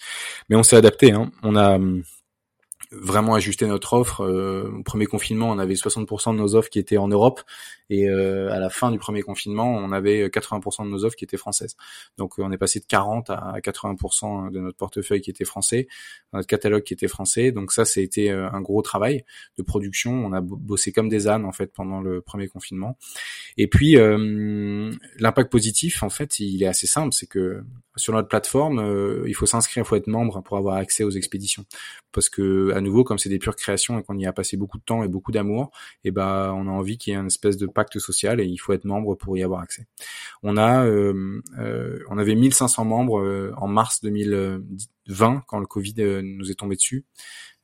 [0.49, 1.11] Mais on s'est adapté.
[1.11, 1.31] Hein.
[1.43, 2.03] On a hum,
[2.93, 4.21] vraiment ajuster notre offre.
[4.21, 7.41] Euh, au premier confinement, on avait 60% de nos offres qui étaient en Europe,
[7.93, 11.25] et euh, à la fin du premier confinement, on avait 80% de nos offres qui
[11.25, 11.75] étaient françaises.
[12.17, 15.87] Donc, on est passé de 40 à 80% de notre portefeuille qui était français,
[16.33, 17.51] notre catalogue qui était français.
[17.51, 19.25] Donc ça, c'était euh, un gros travail
[19.57, 20.11] de production.
[20.11, 22.97] On a bossé comme des ânes en fait pendant le premier confinement.
[23.57, 23.95] Et puis,
[25.19, 27.63] l'impact positif, en fait, il est assez simple, c'est que
[27.95, 31.11] sur notre plateforme, euh, il faut s'inscrire, il faut être membre pour avoir accès aux
[31.11, 31.65] expéditions.
[32.11, 34.77] Parce que à nouveau, comme c'est des pures créations et qu'on y a passé beaucoup
[34.77, 35.71] de temps et beaucoup d'amour,
[36.03, 38.45] et eh ben on a envie qu'il y ait une espèce de pacte social et
[38.45, 39.85] il faut être membre pour y avoir accès.
[40.41, 46.51] On a, euh, euh, on avait 1500 membres en mars 2020 quand le Covid nous
[46.51, 47.05] est tombé dessus.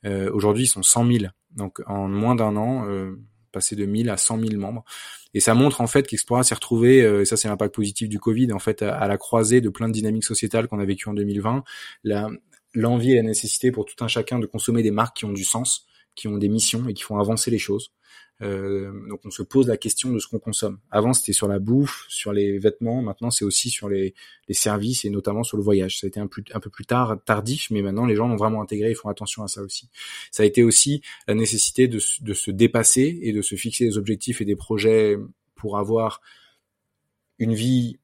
[0.05, 1.25] Aujourd'hui, ils sont 100 000.
[1.55, 2.85] Donc en moins d'un an,
[3.51, 4.83] passer de 1000 à 100 000 membres.
[5.33, 8.19] Et ça montre en fait qu'Explora s'est retrouvé, euh, et ça c'est l'impact positif du
[8.19, 11.13] Covid, en fait, à, la croisée de plein de dynamiques sociétales qu'on a vécues en
[11.13, 11.63] 2020,
[12.73, 15.43] l'envie et la nécessité pour tout un chacun de consommer des marques qui ont du
[15.43, 15.85] sens,
[16.19, 17.91] qui ont des missions et qui font avancer les choses.
[18.41, 20.79] Euh, donc on se pose la question de ce qu'on consomme.
[20.91, 24.13] Avant c'était sur la bouffe, sur les vêtements, maintenant c'est aussi sur les,
[24.47, 25.99] les, services et notamment sur le voyage.
[25.99, 28.91] Ça a été un, peu plus tard, tardif, mais maintenant les gens l'ont vraiment intégré
[28.91, 29.89] et font attention à ça aussi.
[30.31, 33.97] Ça a été aussi la nécessité de, de se dépasser et de se fixer des
[33.97, 35.17] objectifs et des projets
[35.55, 36.21] pour avoir
[37.39, 37.99] une vie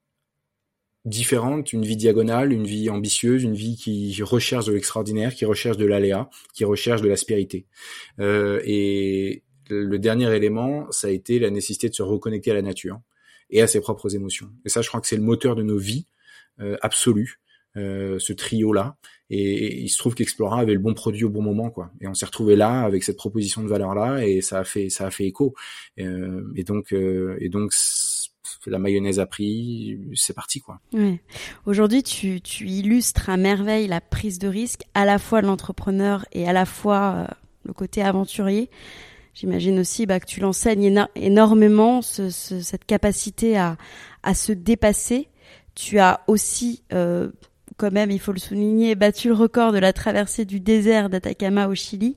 [1.05, 5.77] différente, une vie diagonale, une vie ambitieuse, une vie qui recherche de l'extraordinaire, qui recherche
[5.77, 7.65] de l'aléa, qui recherche de l'aspérité.
[8.19, 12.61] Euh, et, le dernier élément, ça a été la nécessité de se reconnecter à la
[12.61, 13.01] nature
[13.49, 14.51] et à ses propres émotions.
[14.63, 16.05] Et ça, je crois que c'est le moteur de nos vies
[16.59, 17.39] euh, absolues,
[17.77, 18.95] euh, ce trio-là.
[19.29, 21.91] Et, il se trouve qu'Explora avait le bon produit au bon moment, quoi.
[21.99, 25.07] Et on s'est retrouvé là avec cette proposition de valeur-là, et ça a fait, ça
[25.07, 25.55] a fait écho.
[25.99, 27.73] Euh, et donc, euh, et donc,
[28.69, 30.79] la mayonnaise a pris, c'est parti quoi.
[31.65, 36.47] Aujourd'hui, tu, illustres à merveille la prise de risque, à la fois de l'entrepreneur et
[36.47, 37.27] à la fois euh,
[37.65, 38.69] le côté aventurier.
[39.33, 43.77] J'imagine aussi bah, que tu l'enseignes énormément, ce, cette capacité à,
[44.23, 45.27] à se dépasser.
[45.75, 47.31] Tu as aussi, euh,
[47.75, 51.67] quand même, il faut le souligner, battu le record de la traversée du désert d'Atacama
[51.67, 52.15] au Chili.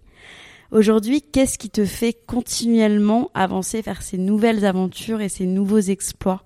[0.70, 6.44] Aujourd'hui, qu'est-ce qui te fait continuellement avancer vers ces nouvelles aventures et ces nouveaux exploits?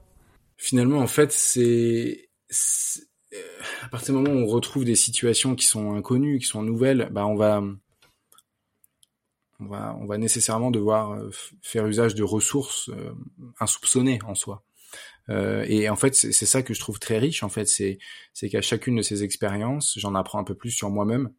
[0.56, 2.28] Finalement, en fait, c'est
[3.82, 7.08] à partir du moment où on retrouve des situations qui sont inconnues, qui sont nouvelles,
[7.10, 7.62] bah on va
[9.60, 11.30] on va, on va nécessairement devoir euh,
[11.62, 13.12] faire usage de ressources euh,
[13.60, 14.64] insoupçonnées en soi.
[15.28, 17.42] Euh, et en fait, c'est ça que je trouve très riche.
[17.44, 17.98] En fait, c'est
[18.32, 21.30] c'est qu'à chacune de ces expériences, j'en apprends un peu plus sur moi-même.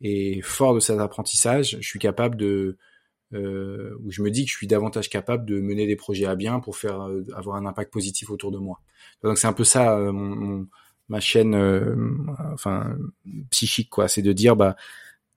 [0.00, 2.78] Et fort de cet apprentissage, je suis capable de,
[3.34, 6.36] euh, où je me dis que je suis davantage capable de mener des projets à
[6.36, 8.80] bien pour faire avoir un impact positif autour de moi.
[9.22, 10.66] Donc c'est un peu ça mon,
[11.08, 11.54] ma chaîne,
[12.52, 12.96] enfin
[13.50, 14.08] psychique quoi.
[14.08, 14.76] C'est de dire bah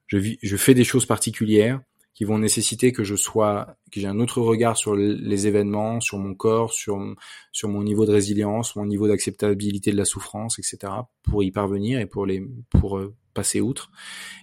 [0.07, 1.81] je, vis, je fais des choses particulières
[2.13, 6.19] qui vont nécessiter que je sois, que j'ai un autre regard sur les événements, sur
[6.19, 6.99] mon corps, sur
[7.51, 10.93] sur mon niveau de résilience, mon niveau d'acceptabilité de la souffrance, etc.
[11.23, 13.91] pour y parvenir et pour les pour euh, passer outre.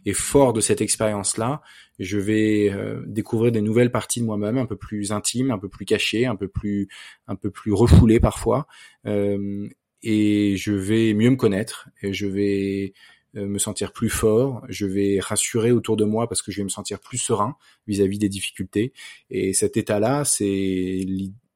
[0.04, 1.62] Et fort de cette expérience-là,
[1.98, 5.68] je vais euh, découvrir des nouvelles parties de moi-même, un peu plus intimes, un peu
[5.68, 6.88] plus cachées, un peu plus
[7.28, 8.66] un peu plus refoulées parfois.
[9.06, 9.68] Euh,
[10.02, 12.94] et je vais mieux me connaître et je vais
[13.34, 16.68] me sentir plus fort, je vais rassurer autour de moi parce que je vais me
[16.68, 17.56] sentir plus serein
[17.86, 18.92] vis-à-vis des difficultés.
[19.30, 21.04] Et cet état-là, c'est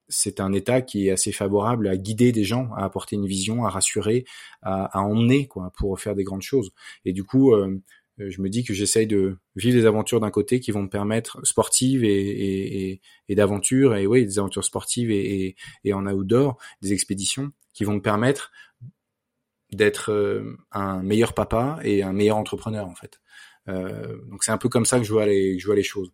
[0.08, 3.64] c'est un état qui est assez favorable à guider des gens, à apporter une vision,
[3.64, 4.24] à rassurer,
[4.62, 6.72] à, emmener quoi, pour faire des grandes choses.
[7.04, 7.80] Et du coup, euh,
[8.18, 11.44] je me dis que j'essaye de vivre des aventures d'un côté qui vont me permettre
[11.44, 16.58] sportives et, et, et, et d'aventures et oui des aventures sportives et, et, en outdoor
[16.80, 18.52] des expéditions qui vont me permettre
[19.74, 23.20] d'être euh, un meilleur papa et un meilleur entrepreneur en fait.
[23.68, 26.12] Euh, donc c'est un peu comme ça que je vois les, je vois les choses.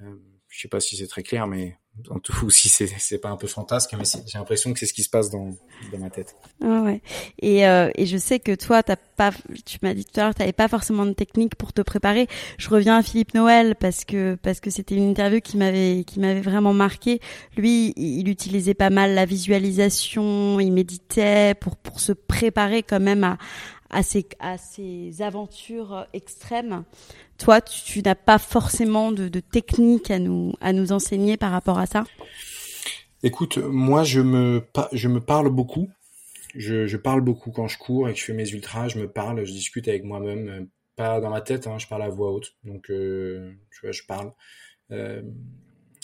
[0.00, 0.16] Euh,
[0.48, 1.78] je sais pas si c'est très clair, mais
[2.10, 4.86] en tout cas, si c'est c'est pas un peu fantasque, mais j'ai l'impression que c'est
[4.86, 5.56] ce qui se passe dans
[5.92, 6.36] dans ma tête.
[6.62, 7.00] Ah ouais.
[7.40, 9.30] Et euh, et je sais que toi, t'as pas,
[9.64, 12.28] tu m'as dit tout à l'heure, t'avais pas forcément de technique pour te préparer.
[12.58, 16.20] Je reviens à Philippe Noël parce que parce que c'était une interview qui m'avait qui
[16.20, 17.20] m'avait vraiment marqué.
[17.56, 23.24] Lui, il utilisait pas mal la visualisation, il méditait pour pour se préparer quand même
[23.24, 23.38] à
[23.90, 26.84] à ces, aventures extrêmes.
[27.38, 31.78] Toi, tu, n'as pas forcément de, de technique à nous, à nous enseigner par rapport
[31.78, 32.04] à ça?
[33.22, 34.62] Écoute, moi, je me,
[34.92, 35.88] je me parle beaucoup.
[36.54, 38.88] Je, parle beaucoup quand je cours et que je fais mes ultras.
[38.88, 40.48] Je me parle, je discute avec moi-même.
[40.48, 40.64] Euh,
[40.96, 42.54] pas dans ma tête, hein, je parle à voix haute.
[42.64, 44.32] Donc, euh, tu vois, je parle.
[44.90, 45.22] Euh,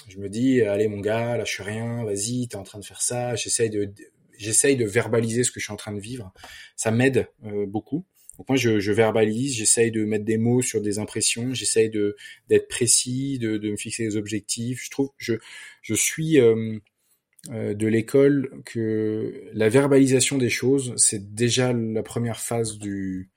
[0.08, 3.34] je me dis, allez mon gars, lâche rien, vas-y, t'es en train de faire ça.
[3.36, 3.90] J'essaye de
[4.38, 6.32] j'essaye de verbaliser ce que je suis en train de vivre.
[6.76, 8.04] Ça m'aide euh, beaucoup.
[8.38, 12.16] Donc moi, je, je verbalise, j'essaye de mettre des mots sur des impressions, j'essaye de
[12.48, 14.82] d'être précis, de, de, me fixer des objectifs.
[14.84, 15.34] Je trouve, je
[15.82, 16.78] je suis euh,
[17.50, 23.31] euh, de l'école que la verbalisation des choses, c'est déjà la première phase du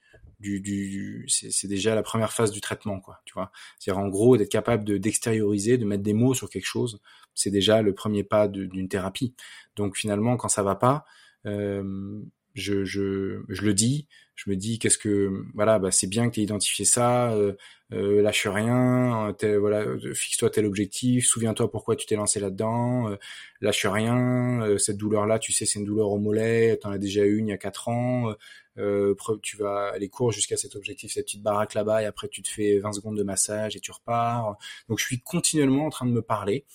[1.27, 3.51] c'est déjà la première phase du traitement quoi tu vois.
[3.79, 6.99] C'est-à-dire en gros d'être capable de d'extérioriser de mettre des mots sur quelque chose
[7.33, 9.35] c'est déjà le premier pas d'une thérapie.
[9.75, 11.05] Donc finalement quand ça va pas
[11.45, 12.21] euh,
[12.55, 14.07] je, je, je le dis.
[14.35, 17.53] Je me dis qu'est-ce que voilà bah c'est bien que tu identifié ça euh,
[17.93, 23.15] euh, lâche rien voilà fixe-toi tel objectif souviens-toi pourquoi tu t'es lancé là-dedans euh,
[23.61, 26.97] lâche rien euh, cette douleur là tu sais c'est une douleur au mollet t'en as
[26.97, 28.33] déjà eu une il y a quatre ans
[28.77, 32.41] euh, tu vas aller court jusqu'à cet objectif cette petite baraque là-bas et après tu
[32.41, 34.57] te fais 20 secondes de massage et tu repars.
[34.89, 36.65] Donc je suis continuellement en train de me parler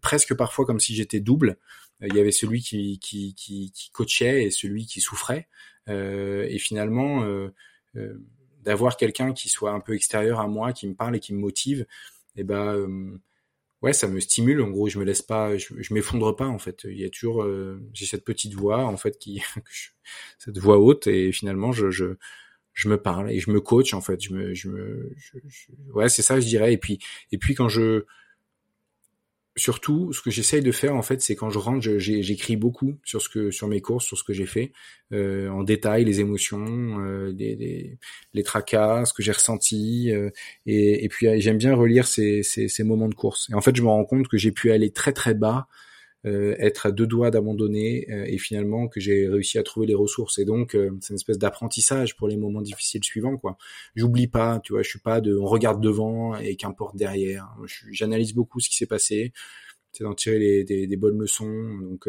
[0.00, 1.58] presque parfois comme si j'étais double
[2.02, 5.48] il y avait celui qui, qui, qui, qui coachait et celui qui souffrait
[5.88, 7.48] euh, et finalement, euh,
[7.96, 8.14] euh,
[8.62, 11.38] d'avoir quelqu'un qui soit un peu extérieur à moi, qui me parle et qui me
[11.38, 11.86] motive,
[12.36, 13.20] et ben
[13.82, 14.62] ouais, ça me stimule.
[14.62, 16.84] En gros, je me laisse pas, je, je m'effondre pas en fait.
[16.84, 17.46] Il y a toujours,
[17.92, 19.42] j'ai cette petite voix en fait qui,
[20.38, 22.16] cette voix haute et finalement je, je
[22.74, 24.22] je me parle et je me coach en fait.
[24.22, 25.14] Je me, je me,
[25.94, 26.72] ouais, c'est ça je dirais.
[26.72, 27.00] Et puis,
[27.32, 28.06] et puis quand je,
[29.56, 33.20] surtout, ce que j'essaye de faire en fait, c'est quand je rentre, j'écris beaucoup sur
[33.20, 34.72] ce que, sur mes courses, sur ce que j'ai fait,
[35.12, 36.64] euh, en détail, les émotions,
[37.00, 37.98] euh, les,
[38.34, 40.30] les, tracas, ce que j'ai ressenti, euh,
[40.66, 43.48] et, et, puis j'aime bien relire ces, ces, ces moments de course.
[43.50, 45.91] Et en fait, je me rends compte que j'ai pu aller très très bas euh,
[46.24, 50.38] être à deux doigts d'abandonner euh, et finalement que j'ai réussi à trouver les ressources.
[50.38, 53.58] Et donc euh, c'est une espèce d'apprentissage pour les moments difficiles suivants quoi.
[53.96, 57.48] J'oublie pas tu vois je suis pas de on regarde devant et qu'importe derrière.
[57.90, 59.32] J'analyse beaucoup ce qui s'est passé.
[59.92, 61.78] C'est d'en tirer les, des, des, bonnes leçons.
[61.80, 62.08] Donc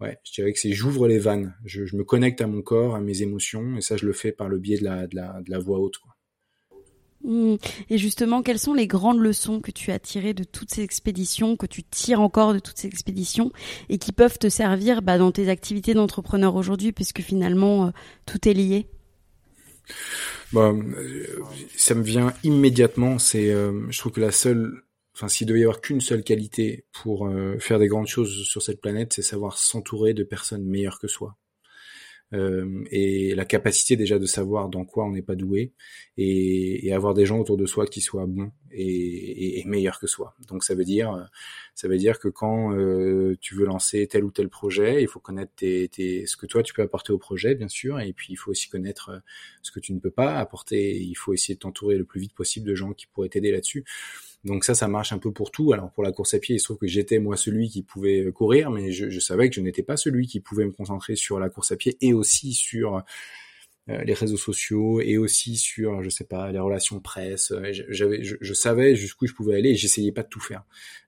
[0.00, 1.54] ouais je dirais que c'est j'ouvre les vannes.
[1.64, 4.32] Je, je, me connecte à mon corps à mes émotions et ça je le fais
[4.32, 6.17] par le biais de la de la, de la voix haute quoi.
[7.24, 11.56] Et justement, quelles sont les grandes leçons que tu as tirées de toutes ces expéditions,
[11.56, 13.52] que tu tires encore de toutes ces expéditions,
[13.88, 17.90] et qui peuvent te servir bah, dans tes activités d'entrepreneur aujourd'hui, puisque finalement, euh,
[18.24, 18.86] tout est lié?
[20.52, 21.26] Bah, euh,
[21.76, 23.18] Ça me vient immédiatement.
[23.18, 24.82] C'est, euh, je trouve que la seule,
[25.14, 28.80] enfin, s'il devait y avoir qu'une seule qualité pour faire des grandes choses sur cette
[28.80, 31.36] planète, c'est savoir s'entourer de personnes meilleures que soi
[32.34, 35.72] euh, et la capacité déjà de savoir dans quoi on n'est pas doué
[36.18, 40.06] et, et, avoir des gens autour de soi qui soient bons et, et, meilleurs que
[40.06, 40.34] soi.
[40.46, 41.28] Donc ça veut dire
[41.74, 45.20] ça veut dire que quand euh, tu veux lancer tel ou tel projet, il faut
[45.20, 48.28] connaître tes, tes, ce que toi tu peux apporter au projet bien sûr et puis
[48.30, 49.18] il faut aussi connaître euh,
[49.62, 50.98] ce que tu ne peux pas apporter.
[51.00, 53.84] Il faut essayer de t'entourer le plus vite possible de gens qui pourraient t'aider là-dessus.
[54.44, 55.72] Donc ça, ça marche un peu pour tout.
[55.72, 58.24] Alors pour la course à pied, il se trouve que j'étais moi celui qui pouvait
[58.24, 61.16] euh, courir, mais je, je savais que je n'étais pas celui qui pouvait me concentrer
[61.16, 63.04] sur la course à pied et aussi sur
[63.90, 67.52] euh, les réseaux sociaux et aussi sur, je sais pas, les relations presse.
[67.52, 70.64] Euh, j'avais, je, je, savais jusqu'où je pouvais aller et j'essayais pas de tout faire.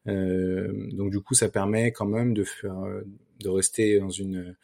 [0.08, 2.76] Euh, donc du coup, ça permet quand même de faire,
[3.40, 4.56] de rester dans une,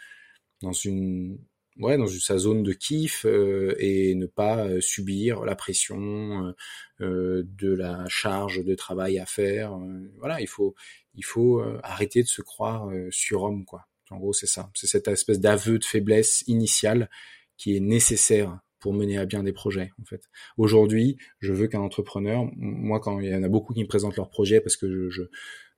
[0.63, 1.39] dans une
[1.79, 6.55] ouais, dans sa zone de kiff euh, et ne pas euh, subir la pression
[7.01, 9.79] euh, de la charge de travail à faire.
[10.19, 10.75] voilà, il faut
[11.15, 13.87] il faut arrêter de se croire surhomme quoi.
[14.11, 14.71] En gros, c'est ça.
[14.75, 17.11] C'est cette espèce d'aveu de faiblesse initiale
[17.57, 20.23] qui est nécessaire pour mener à bien des projets en fait.
[20.59, 24.17] Aujourd'hui, je veux qu'un entrepreneur, moi quand il y en a beaucoup qui me présentent
[24.17, 25.23] leurs projets parce que je, je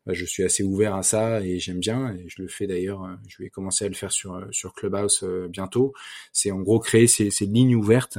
[0.09, 3.05] bah, je suis assez ouvert à ça et j'aime bien et je le fais d'ailleurs
[3.05, 5.93] euh, je vais commencer à le faire sur euh, sur Clubhouse euh, bientôt.
[6.33, 8.19] C'est en gros créer ces, lignes ouvertes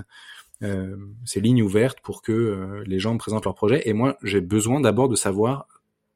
[0.62, 3.90] ces lignes ouvertes pour que les gens présentent leurs projets.
[3.90, 5.68] Et moi j'ai besoin d'abord de savoir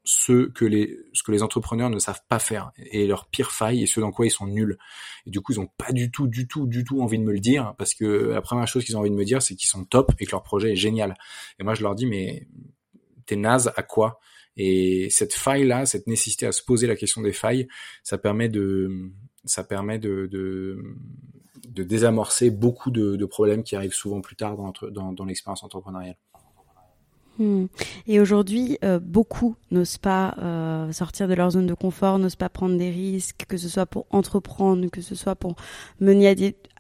[0.04, 3.82] ce que les ce que les entrepreneurs ne savent pas faire et leurs pires failles
[3.82, 4.78] et ce dans quoi ils sont nuls.
[5.26, 7.32] Et du coup ils ont pas du tout du tout du tout envie de me
[7.32, 9.70] le dire parce que la première chose qu'ils ont envie de me dire c'est qu'ils
[9.70, 11.16] sont top et que leur projet est génial.
[11.58, 12.46] Et moi je leur dis mais
[13.26, 14.20] t'es naze à quoi?
[14.58, 17.68] Et cette faille-là, cette nécessité à se poser la question des failles,
[18.04, 19.12] ça permet de,
[19.46, 25.12] ça permet de, de, désamorcer beaucoup de, problèmes qui arrivent souvent plus tard dans, dans,
[25.12, 26.18] dans l'expérience entrepreneuriale.
[27.40, 27.66] Hmm.
[28.06, 32.50] Et aujourd'hui, euh, beaucoup n'osent pas euh, sortir de leur zone de confort, n'osent pas
[32.50, 35.56] prendre des risques, que ce soit pour entreprendre, que ce soit pour
[36.00, 36.36] mener à,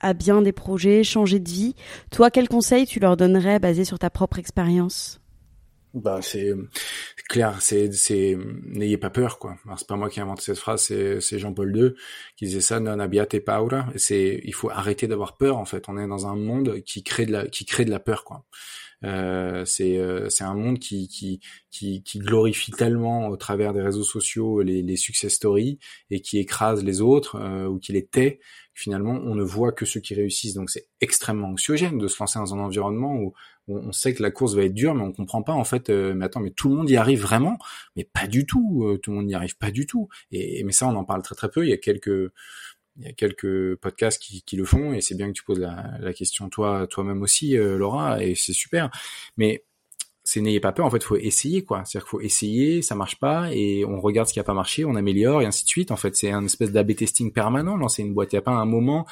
[0.09, 1.75] à bien des projets, changer de vie.
[2.11, 5.22] Toi, quel conseil tu leur donnerais basé sur ta propre expérience?
[5.93, 6.53] Bah c'est
[7.29, 8.35] clair, c'est c'est
[8.65, 9.57] n'ayez pas peur quoi.
[9.77, 11.93] C'est pas moi qui ai inventé cette phrase, c'est c'est Jean-Paul II
[12.35, 13.85] qui disait ça non abbiate paura.
[13.95, 15.89] C'est il faut arrêter d'avoir peur en fait.
[15.89, 18.43] On est dans un monde qui crée de la qui crée de la peur quoi.
[19.05, 21.41] Euh, c'est euh, c'est un monde qui, qui
[21.71, 25.77] qui qui glorifie tellement au travers des réseaux sociaux les les success stories
[26.09, 28.39] et qui écrase les autres euh, ou qui les tait.
[28.73, 30.55] Finalement, on ne voit que ceux qui réussissent.
[30.55, 33.33] Donc c'est extrêmement anxiogène de se lancer dans un environnement où
[33.67, 35.89] on, sait que la course va être dure, mais on comprend pas en fait.
[35.89, 37.57] Euh, mais attends, mais tout le monde y arrive vraiment?
[37.95, 38.85] Mais pas du tout.
[38.85, 40.09] Euh, tout le monde n'y arrive pas du tout.
[40.31, 41.65] Et mais ça, on en parle très très peu.
[41.65, 42.31] Il y a quelques
[42.97, 45.59] il y a quelques podcasts qui, qui le font et c'est bien que tu poses
[45.59, 48.91] la, la question toi toi-même aussi euh, Laura et c'est super
[49.35, 49.65] mais
[50.23, 53.19] c'est n'ayez pas peur en fait faut essayer quoi c'est-à-dire qu'il faut essayer ça marche
[53.19, 55.91] pas et on regarde ce qui a pas marché on améliore et ainsi de suite
[55.91, 58.51] en fait c'est un espèce d'AB testing permanent lancer une boîte il y a pas
[58.51, 59.05] un moment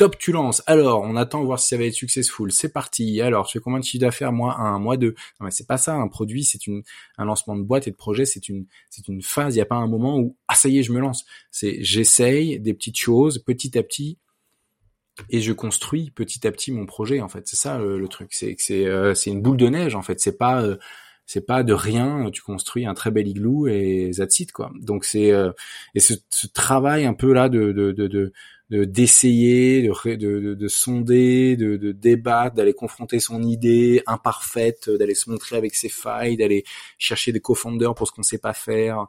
[0.00, 0.62] Top, tu lances.
[0.64, 2.50] Alors, on attend voir si ça va être successful.
[2.52, 3.20] C'est parti.
[3.20, 4.32] Alors, tu fais combien de chiffre d'affaires?
[4.32, 5.08] Mois 1, mois 2.
[5.08, 5.94] Non, mais c'est pas ça.
[5.94, 6.82] Un produit, c'est une,
[7.18, 9.54] un lancement de boîte et de projet, c'est une, c'est une phase.
[9.54, 11.26] Il n'y a pas un moment où, ah, ça y est, je me lance.
[11.50, 14.16] C'est, j'essaye des petites choses petit à petit
[15.28, 17.46] et je construis petit à petit mon projet, en fait.
[17.46, 18.28] C'est ça, le, truc.
[18.32, 20.20] C'est c'est, euh, c'est une boule de neige, en fait.
[20.20, 20.76] C'est pas, euh,
[21.26, 24.72] c'est pas de rien, tu construis un très bel igloo et that's it, quoi.
[24.80, 25.52] Donc c'est, euh,
[25.94, 28.32] et ce, ce, travail un peu là de, de, de, de
[28.84, 35.30] d'essayer, de, de, de, sonder, de, de débattre, d'aller confronter son idée imparfaite, d'aller se
[35.30, 36.64] montrer avec ses failles, d'aller
[36.98, 39.06] chercher des co-founders pour ce qu'on sait pas faire.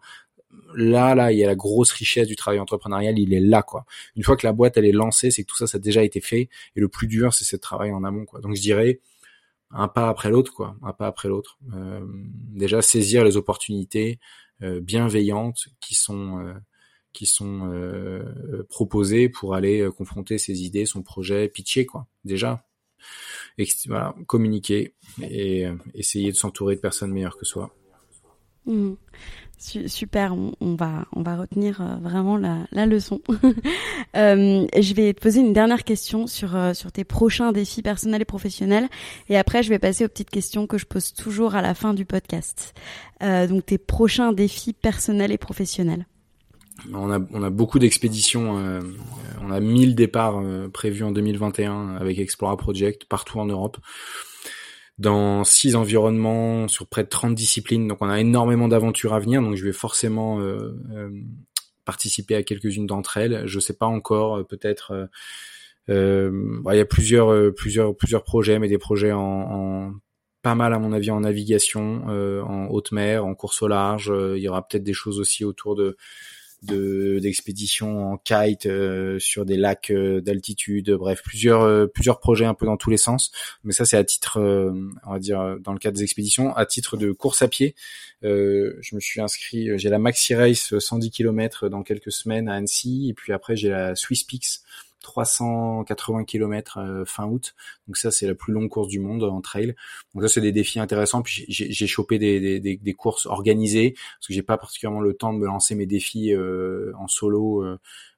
[0.76, 3.86] Là, là, il y a la grosse richesse du travail entrepreneurial, il est là, quoi.
[4.16, 6.04] Une fois que la boîte elle est lancée, c'est que tout ça, ça a déjà
[6.04, 8.40] été fait, et le plus dur, c'est ce travail en amont, quoi.
[8.40, 9.02] Donc je dirais
[9.74, 11.58] un pas après l'autre, quoi, un pas après l'autre.
[11.74, 14.20] Euh, déjà saisir les opportunités
[14.62, 16.54] euh, bienveillantes qui sont
[17.72, 18.24] euh,
[18.70, 22.08] proposés pour aller confronter ses idées, son projet, pitcher quoi.
[22.26, 22.66] Déjà,
[24.28, 27.76] communiquer et essayer de s'entourer de personnes meilleures que soi.
[28.66, 28.94] Mmh.
[29.62, 33.22] Super, on, va on va retenir vraiment la, la leçon.
[34.16, 38.26] euh, je vais te poser une dernière question sur sur tes prochains défis personnels et
[38.26, 38.90] professionnels,
[39.30, 41.94] et après je vais passer aux petites questions que je pose toujours à la fin
[41.94, 42.74] du podcast.
[43.22, 46.06] Euh, donc tes prochains défis personnels et professionnels
[46.94, 48.58] on a, on a beaucoup d'expéditions.
[48.58, 48.80] Euh,
[49.42, 53.78] on a 1000 départs euh, prévus en 2021 avec Explora Project partout en Europe,
[54.98, 57.88] dans six environnements sur près de 30 disciplines.
[57.88, 59.42] Donc on a énormément d'aventures à venir.
[59.42, 60.72] Donc je vais forcément euh,
[61.86, 63.44] participer à quelques-unes d'entre elles.
[63.46, 65.10] Je sais pas encore, peut-être.
[65.88, 65.94] il
[66.66, 69.94] y a plusieurs, plusieurs, plusieurs projets, mais des projets en, en
[70.42, 74.14] pas mal à mon avis en navigation, en haute mer, en course au large.
[74.36, 75.98] il y aura peut-être des choses aussi autour de
[76.62, 82.46] de d'expéditions en kite euh, sur des lacs euh, d'altitude, bref plusieurs euh, plusieurs projets
[82.46, 83.32] un peu dans tous les sens.
[83.64, 86.98] Mais ça c'est à titre, on va dire dans le cadre des expéditions, à titre
[86.98, 87.76] de course à pied.
[88.22, 93.10] je me suis inscrit, j'ai la Maxi Race 110 km dans quelques semaines à Annecy,
[93.10, 94.62] et puis après j'ai la Swiss Peaks
[95.02, 97.56] 380 km euh, fin août.
[97.88, 99.76] Donc ça, c'est la plus longue course du monde en trail.
[100.14, 101.22] Donc ça, c'est des défis intéressants.
[101.22, 105.40] Puis j'ai chopé des, des, courses organisées parce que j'ai pas particulièrement le temps de
[105.40, 107.64] me lancer mes défis euh, en solo.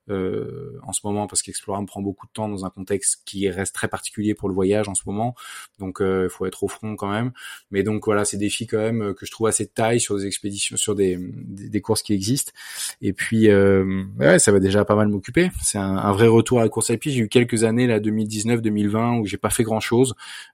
[0.09, 3.21] Euh, euh, en ce moment parce qu'Explora me prend beaucoup de temps dans un contexte
[3.25, 5.35] qui reste très particulier pour le voyage en ce moment.
[5.79, 7.31] Donc il faut être au front quand même.
[7.71, 10.25] Mais donc voilà, ces défis quand même que je trouve assez de taille sur des
[10.25, 12.51] expéditions, sur des, des, courses qui existent.
[13.01, 15.51] Et puis ouais, ça va déjà pas mal m'occuper.
[15.61, 17.11] C'est un, un, vrai retour à la course à pied.
[17.11, 20.13] J'ai eu quelques années là 2019-2020 où j'ai pas fait grand chose,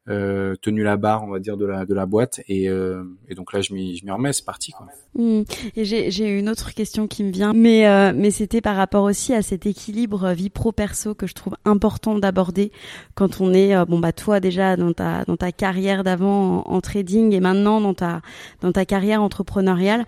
[0.09, 3.53] euh, tenu la barre on va dire de la de la boîte et, et donc
[3.53, 4.87] là je m'y remets, c'est parti quoi.
[5.15, 5.41] Mmh.
[5.75, 9.65] Et j'ai une autre question qui me vient, mais c'était par rapport aussi à cet
[9.65, 12.71] équilibre vie pro perso que je trouve important d'aborder
[13.15, 16.81] quand on est euh, bon bah toi déjà dans ta dans ta carrière d'avant en,
[16.81, 18.21] trading et maintenant dans ta
[18.61, 20.05] dans ta carrière entrepreneuriale.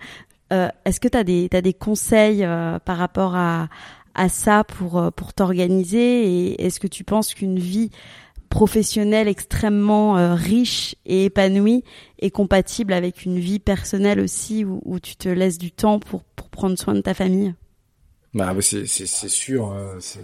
[0.52, 3.68] Euh, est-ce que tu as des t'as des conseils euh, par rapport à
[4.14, 7.90] à ça pour pour t'organiser et est-ce que tu penses qu'une vie
[8.50, 11.84] professionnelle extrêmement riche et épanouie
[12.18, 16.22] est compatible avec une vie personnelle aussi où, où tu te laisses du temps pour,
[16.24, 17.54] pour prendre soin de ta famille?
[18.34, 19.66] Bah, c'est sûr.
[19.66, 20.20] Hein, c'est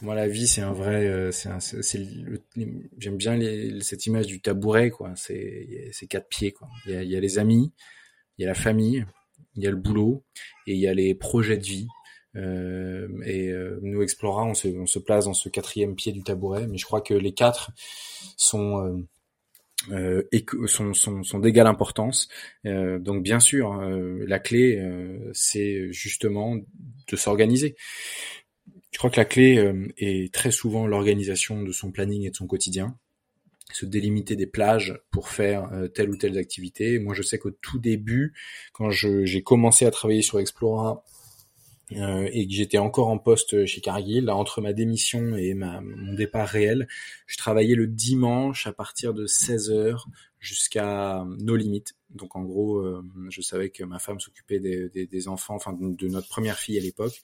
[0.00, 1.06] moi la vie c'est un vrai.
[1.08, 2.00] Euh, c'est
[2.98, 5.12] j'aime bien les, cette image du tabouret quoi.
[5.16, 6.68] C'est quatre pieds quoi.
[6.86, 7.72] Il y a, y a les amis,
[8.38, 9.04] il y a la famille,
[9.56, 10.24] il y a le boulot
[10.66, 11.88] et il y a les projets de vie.
[12.36, 16.22] Euh, et euh, nous Explora, on se, on se place dans ce quatrième pied du
[16.22, 17.70] tabouret, mais je crois que les quatre
[18.36, 18.96] sont euh,
[19.90, 22.28] euh, et sont, sont, sont d'égale importance.
[22.66, 27.76] Euh, donc bien sûr, euh, la clé, euh, c'est justement de s'organiser.
[28.90, 32.46] Je crois que la clé est très souvent l'organisation de son planning et de son
[32.46, 32.96] quotidien
[33.70, 36.98] se délimiter des plages pour faire telle ou telle activité.
[36.98, 38.32] Moi, je sais qu'au tout début,
[38.72, 41.04] quand j'ai commencé à travailler sur Explora
[41.92, 46.12] euh, et que j'étais encore en poste chez Cargill, entre ma démission et ma, mon
[46.12, 46.86] départ réel,
[47.26, 50.06] je travaillais le dimanche à partir de 16 heures
[50.38, 51.94] jusqu'à nos limites.
[52.10, 55.72] Donc en gros, euh, je savais que ma femme s'occupait des, des, des, enfants, enfin
[55.72, 57.20] de, notre première fille à l'époque.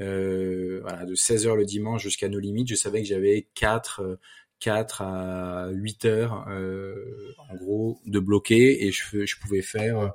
[0.00, 4.18] Euh, voilà, de 16 heures le dimanche jusqu'à nos limites, je savais que j'avais 4
[4.60, 10.12] 4 à 8 heures euh, en gros de bloquer et je, je pouvais faire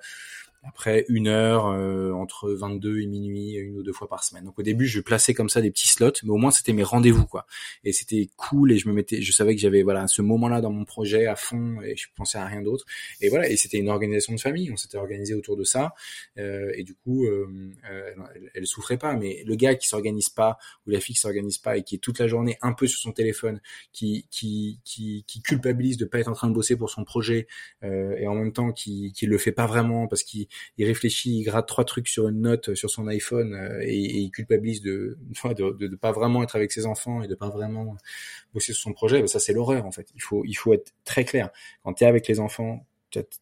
[0.63, 4.43] après une heure euh, entre 22 et minuit une ou deux fois par semaine.
[4.43, 6.83] Donc au début, je plaçais comme ça des petits slots, mais au moins c'était mes
[6.83, 7.45] rendez-vous quoi.
[7.83, 10.71] Et c'était cool et je me mettais, je savais que j'avais voilà ce moment-là dans
[10.71, 12.85] mon projet à fond et je pensais à rien d'autre.
[13.21, 15.93] Et voilà, et c'était une organisation de famille, on s'était organisé autour de ça.
[16.37, 17.47] Euh, et du coup, euh,
[17.89, 19.15] euh elle, elle, souffrait pas.
[19.15, 21.99] Mais le gars qui s'organise pas ou la fille qui s'organise pas et qui est
[21.99, 23.61] toute la journée un peu sur son téléphone,
[23.93, 27.47] qui qui qui, qui culpabilise de pas être en train de bosser pour son projet
[27.83, 31.37] euh, et en même temps qui qui le fait pas vraiment parce qu'il il réfléchit,
[31.37, 35.17] il gratte trois trucs sur une note sur son iPhone euh, et, il culpabilise de,
[35.19, 37.97] de de, pas vraiment être avec ses enfants et de pas vraiment
[38.53, 40.07] bosser sur son projet, ben ça c'est l'horreur en fait.
[40.15, 41.49] Il faut il faut être très clair.
[41.83, 42.85] Quand tu es avec les enfants,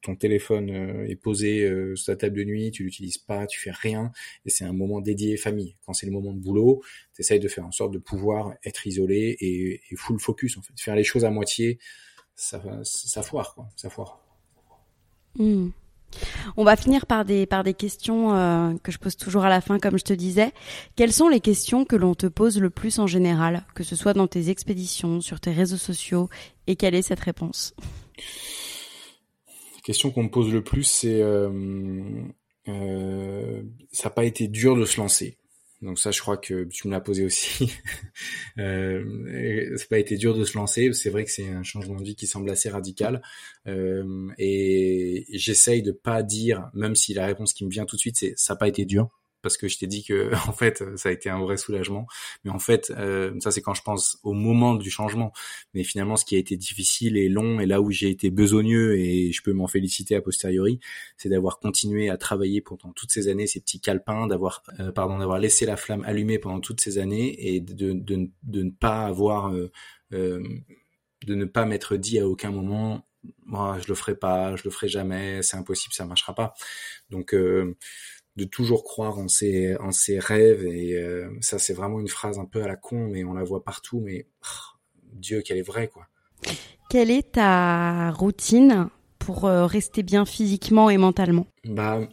[0.02, 0.70] ton téléphone
[1.08, 4.12] est posé sur ta table de nuit, tu l'utilises pas, tu fais rien,
[4.46, 5.76] et c'est un moment dédié famille.
[5.86, 6.82] Quand c'est le moment de boulot,
[7.14, 10.74] tu essayes de faire en sorte de pouvoir être isolé et, full focus en fait.
[10.80, 11.80] Faire les choses à moitié,
[12.36, 12.60] ça,
[13.24, 14.22] foire quoi, ça foire.
[15.36, 15.70] Hmm.
[16.56, 17.48] On va finir par des,
[17.78, 20.52] questions euh, que je pose toujours à la fin, comme je te disais.
[20.96, 24.14] Quelles sont les questions que l'on te pose le plus en général, que ce soit
[24.14, 26.30] dans tes expéditions, sur tes réseaux sociaux,
[26.66, 27.74] et quelle est cette réponse?
[29.76, 31.50] La question qu'on me pose le plus, c'est euh,
[32.68, 35.38] euh, ça n'a pas été dur de se lancer.
[35.82, 37.72] Donc ça, je crois que tu me l'as posé aussi.
[38.58, 40.92] euh, ça pas été dur de se lancer.
[40.94, 43.22] C'est vrai que c'est un changement de vie qui semble assez radical.
[43.68, 48.02] Euh, et j'essaye de pas dire, même si la réponse qui me vient tout de
[48.02, 49.10] suite, c'est ça n'a pas été dur
[49.48, 52.06] parce que je t'ai dit que en fait ça a été un vrai soulagement.
[52.44, 55.32] Mais en fait euh, ça c'est quand je pense au moment du changement.
[55.74, 58.98] Mais finalement ce qui a été difficile et long et là où j'ai été besogneux
[58.98, 60.80] et je peux m'en féliciter a posteriori
[61.16, 65.18] c'est d'avoir continué à travailler pendant toutes ces années ces petits calepins d'avoir euh, pardon
[65.20, 69.72] d'avoir laissé la flamme allumée pendant toutes ces années et de, ne pas avoir euh,
[70.12, 73.08] de ne pas m'être dit à aucun moment
[73.46, 76.54] moi je le ferai pas je le ferai jamais c'est impossible ça marchera pas
[77.10, 77.34] donc
[78.38, 80.66] de toujours croire en ses, en ses rêves.
[80.66, 83.44] Et euh, ça, c'est vraiment une phrase un peu à la con, mais on la
[83.44, 84.00] voit partout.
[84.00, 84.78] Mais oh,
[85.14, 86.08] Dieu, qu'elle est vraie, quoi.
[86.90, 91.48] Quelle est ta routine pour euh, rester bien physiquement et mentalement?
[91.66, 92.08] Bah,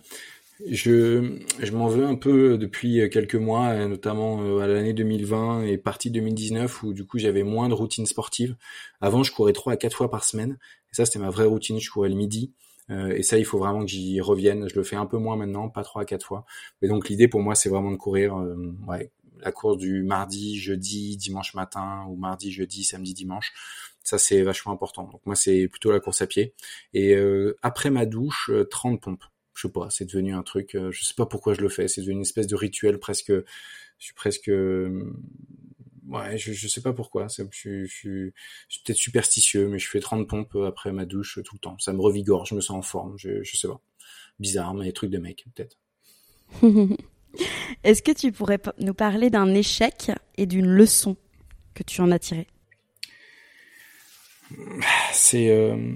[0.67, 5.77] je, je m'en veux un peu depuis quelques mois, notamment euh, à l'année 2020 et
[5.77, 8.57] partie 2019 où du coup j'avais moins de routine sportive.
[9.03, 10.59] Avant, je courais trois à quatre fois par semaine.
[10.91, 11.79] Et ça, c'était ma vraie routine.
[11.81, 12.55] Je courais le midi.
[12.91, 14.69] Euh, et ça, il faut vraiment que j'y revienne.
[14.69, 16.45] Je le fais un peu moins maintenant, pas trois à quatre fois.
[16.83, 19.11] Mais donc l'idée pour moi, c'est vraiment de courir euh, ouais,
[19.41, 23.53] la course du mardi, jeudi, dimanche matin, ou mardi, jeudi, samedi, dimanche.
[24.03, 25.05] Ça, c'est vachement important.
[25.05, 26.55] Donc moi, c'est plutôt la course à pied.
[26.93, 29.25] Et euh, après ma douche, 30 pompes.
[29.55, 30.77] Je sais pas, c'est devenu un truc.
[30.91, 31.87] je sais pas pourquoi je le fais.
[31.87, 33.31] C'est devenu une espèce de rituel presque.
[33.31, 34.51] Je suis presque
[36.09, 37.27] ouais, je, je sais pas pourquoi.
[37.29, 38.31] Je, je, je,
[38.69, 41.79] suis peut-être superstitieux, mais je fais 30 pompes après ma douche tout le temps.
[41.79, 43.17] Ça me revigore, je me sens en forme.
[43.19, 43.81] Je, je sais pas.
[44.39, 45.79] Bizarre, mais trucs de mec, peut-être.
[47.85, 51.17] Est-ce que tu pourrais nous parler d'un échec et d'une leçon
[51.75, 52.47] que tu en as tiré?
[55.13, 55.95] C'est euh,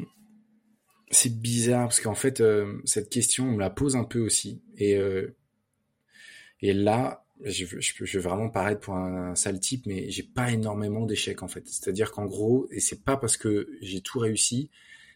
[1.11, 4.63] c'est bizarre parce qu'en fait euh, cette question on me la pose un peu aussi
[4.77, 5.37] et euh,
[6.61, 10.51] et là je, je, je, vais vraiment paraître pour un, sale type, mais j'ai pas
[10.51, 11.67] énormément d'échecs en fait.
[11.67, 14.71] C'est-à-dire qu'en gros, et c'est pas parce que j'ai tout réussi,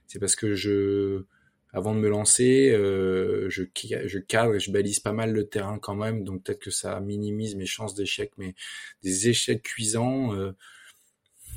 [0.07, 1.25] c'est parce que je,
[1.73, 5.79] avant de me lancer, euh, je, je cadre et je balise pas mal le terrain
[5.79, 8.55] quand même, donc peut-être que ça minimise mes chances d'échec, mais
[9.03, 10.35] des échecs cuisants.
[10.35, 10.53] Euh,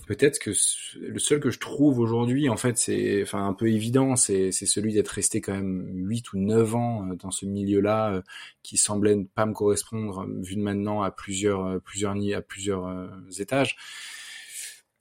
[0.06, 0.52] peut-être que
[1.00, 4.94] le seul que je trouve aujourd'hui, en fait, c'est enfin un peu évident, c'est celui
[4.94, 8.22] d'être resté quand même 8 ou 9 ans euh, dans ce milieu-là euh,
[8.64, 13.10] qui semblait ne pas me correspondre euh, vu de maintenant à plusieurs plusieurs à plusieurs
[13.40, 13.76] étages.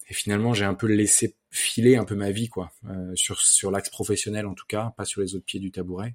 [0.08, 2.72] Et finalement, j'ai un peu laissé filer un peu ma vie quoi,
[3.14, 6.14] sur sur l'axe professionnel en tout cas, pas sur les autres pieds du tabouret.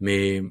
[0.00, 0.42] Mais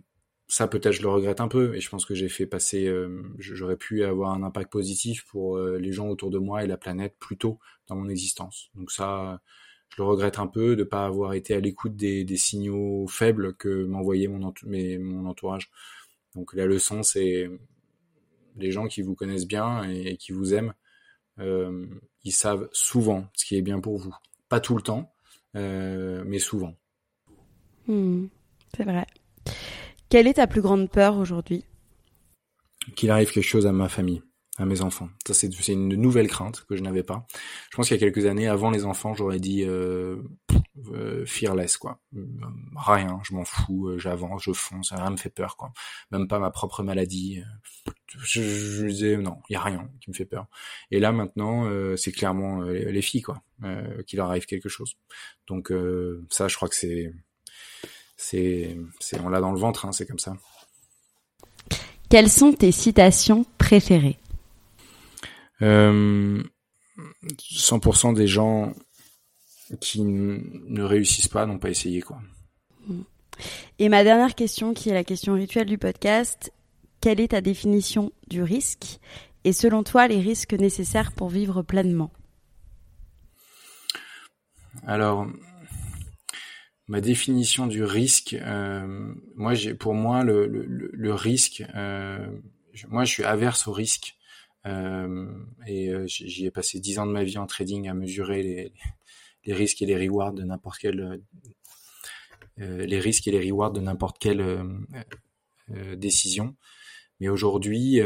[0.47, 3.23] ça peut-être je le regrette un peu et je pense que j'ai fait passer euh,
[3.39, 6.77] j'aurais pu avoir un impact positif pour euh, les gens autour de moi et la
[6.77, 8.69] planète plus tôt dans mon existence.
[8.75, 9.41] Donc ça
[9.89, 13.85] je le regrette un peu de pas avoir été à l'écoute des, signaux faibles que
[13.85, 14.43] m'envoyait mon,
[15.25, 15.71] entourage.
[16.35, 17.49] Donc la leçon c'est
[18.57, 20.73] les gens qui vous connaissent bien et, qui vous aiment
[21.39, 21.87] euh,
[22.23, 24.15] ils savent souvent ce qui est bien pour vous.
[24.47, 25.11] Pas tout le temps
[25.53, 26.75] mais souvent.
[27.87, 28.25] Hmm,
[28.75, 29.07] c'est vrai
[30.16, 31.66] quelle est ta plus grande peur aujourd'hui?
[32.95, 34.24] Qu'il arrive quelque chose à ma famille,
[34.57, 35.09] à mes enfants.
[35.28, 37.28] Ça, c'est une nouvelle crainte que je n'avais pas.
[37.70, 40.16] Je pense qu'il y a quelques années, avant les enfants, j'aurais dit euh,
[40.93, 41.99] euh, fearless, quoi.
[42.78, 45.74] Rien, je m'en fous, euh, j'avance, je fonce, rien me fait peur, quoi.
[46.11, 47.43] Même pas ma propre maladie.
[48.18, 50.47] Je, disais non, il y a rien qui me fait peur.
[50.91, 53.43] Et là maintenant, c'est clairement les, filles, quoi,
[54.07, 54.95] qu'il arrive quelque chose.
[55.47, 55.74] Donc
[56.30, 57.11] ça, je crois que c'est
[58.18, 60.38] c'est, c'est, on l'a dans le ventre, hein, c'est comme ça.
[62.09, 64.20] Quelles sont tes citations préférées?
[65.61, 66.43] Euh,
[67.38, 68.74] 100% des gens
[69.80, 72.20] qui ne réussissent pas n'ont pas essayé quoi.
[73.80, 76.53] Et ma dernière question, qui est la question rituelle du podcast,
[77.01, 78.99] quelle est ta définition du risque?
[79.43, 82.11] Et selon toi les risques nécessaires pour vivre pleinement?
[84.88, 85.28] Alors,
[86.88, 92.28] ma définition du risque, euh, moi j'ai pour moi le, risque, euh,
[92.89, 94.16] moi je suis averse au risque
[94.66, 95.32] euh,
[95.66, 98.74] et euh, j'y ai passé dix ans de ma vie en trading à mesurer les,
[99.45, 101.21] les risques et les rewards de n'importe quel
[102.57, 104.41] les risques et les rewards de n'importe quelle
[105.97, 106.55] décision.
[107.20, 107.99] Mais aujourd'hui,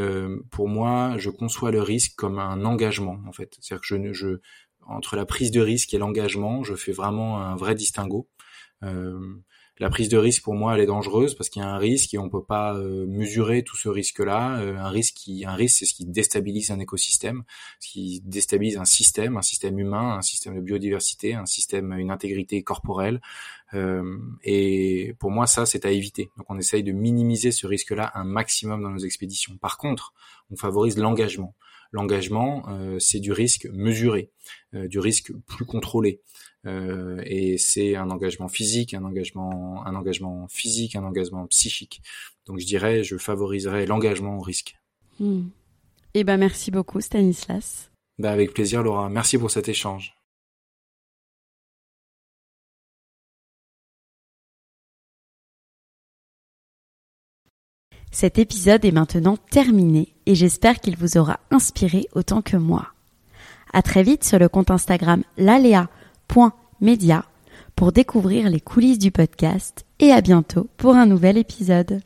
[0.50, 3.56] pour moi, je conçois le risque comme un engagement en fait.
[3.60, 4.40] C'est-à-dire que je, je
[4.88, 8.28] entre la prise de risque et l'engagement, je fais vraiment un vrai distinguo.
[8.84, 9.20] Euh,
[9.78, 12.14] la prise de risque pour moi elle est dangereuse parce qu'il y a un risque
[12.14, 15.54] et on peut pas euh, mesurer tout ce risque là euh, un risque qui un
[15.54, 17.44] risque c'est ce qui déstabilise un écosystème
[17.82, 22.12] ce qui déstabilise un système un système humain un système de biodiversité un système une
[22.12, 23.22] intégrité corporelle.
[24.44, 26.32] Et pour moi ça c'est à éviter.
[26.38, 29.58] Donc on essaye de minimiser ce risque là un maximum dans nos expéditions.
[29.58, 30.14] Par contre
[30.50, 31.54] on favorise l'engagement
[31.92, 32.66] l'engagement
[33.00, 34.32] c'est du risque mesuré
[34.74, 36.22] du risque plus contrôlé
[36.66, 42.02] euh, et c'est un engagement physique, un engagement, un engagement physique, un engagement psychique.
[42.46, 44.76] Donc je dirais, je favoriserais l'engagement au risque.
[45.20, 45.48] Hmm.
[46.14, 47.92] Eh ben merci beaucoup Stanislas.
[48.18, 49.10] Ben avec plaisir Laura.
[49.10, 50.19] Merci pour cet échange.
[58.12, 62.88] Cet épisode est maintenant terminé et j'espère qu'il vous aura inspiré autant que moi.
[63.72, 65.88] À très vite sur le compte Instagram Lalea
[66.82, 67.26] média
[67.76, 72.02] pour découvrir les coulisses du podcast et à bientôt pour un nouvel épisode.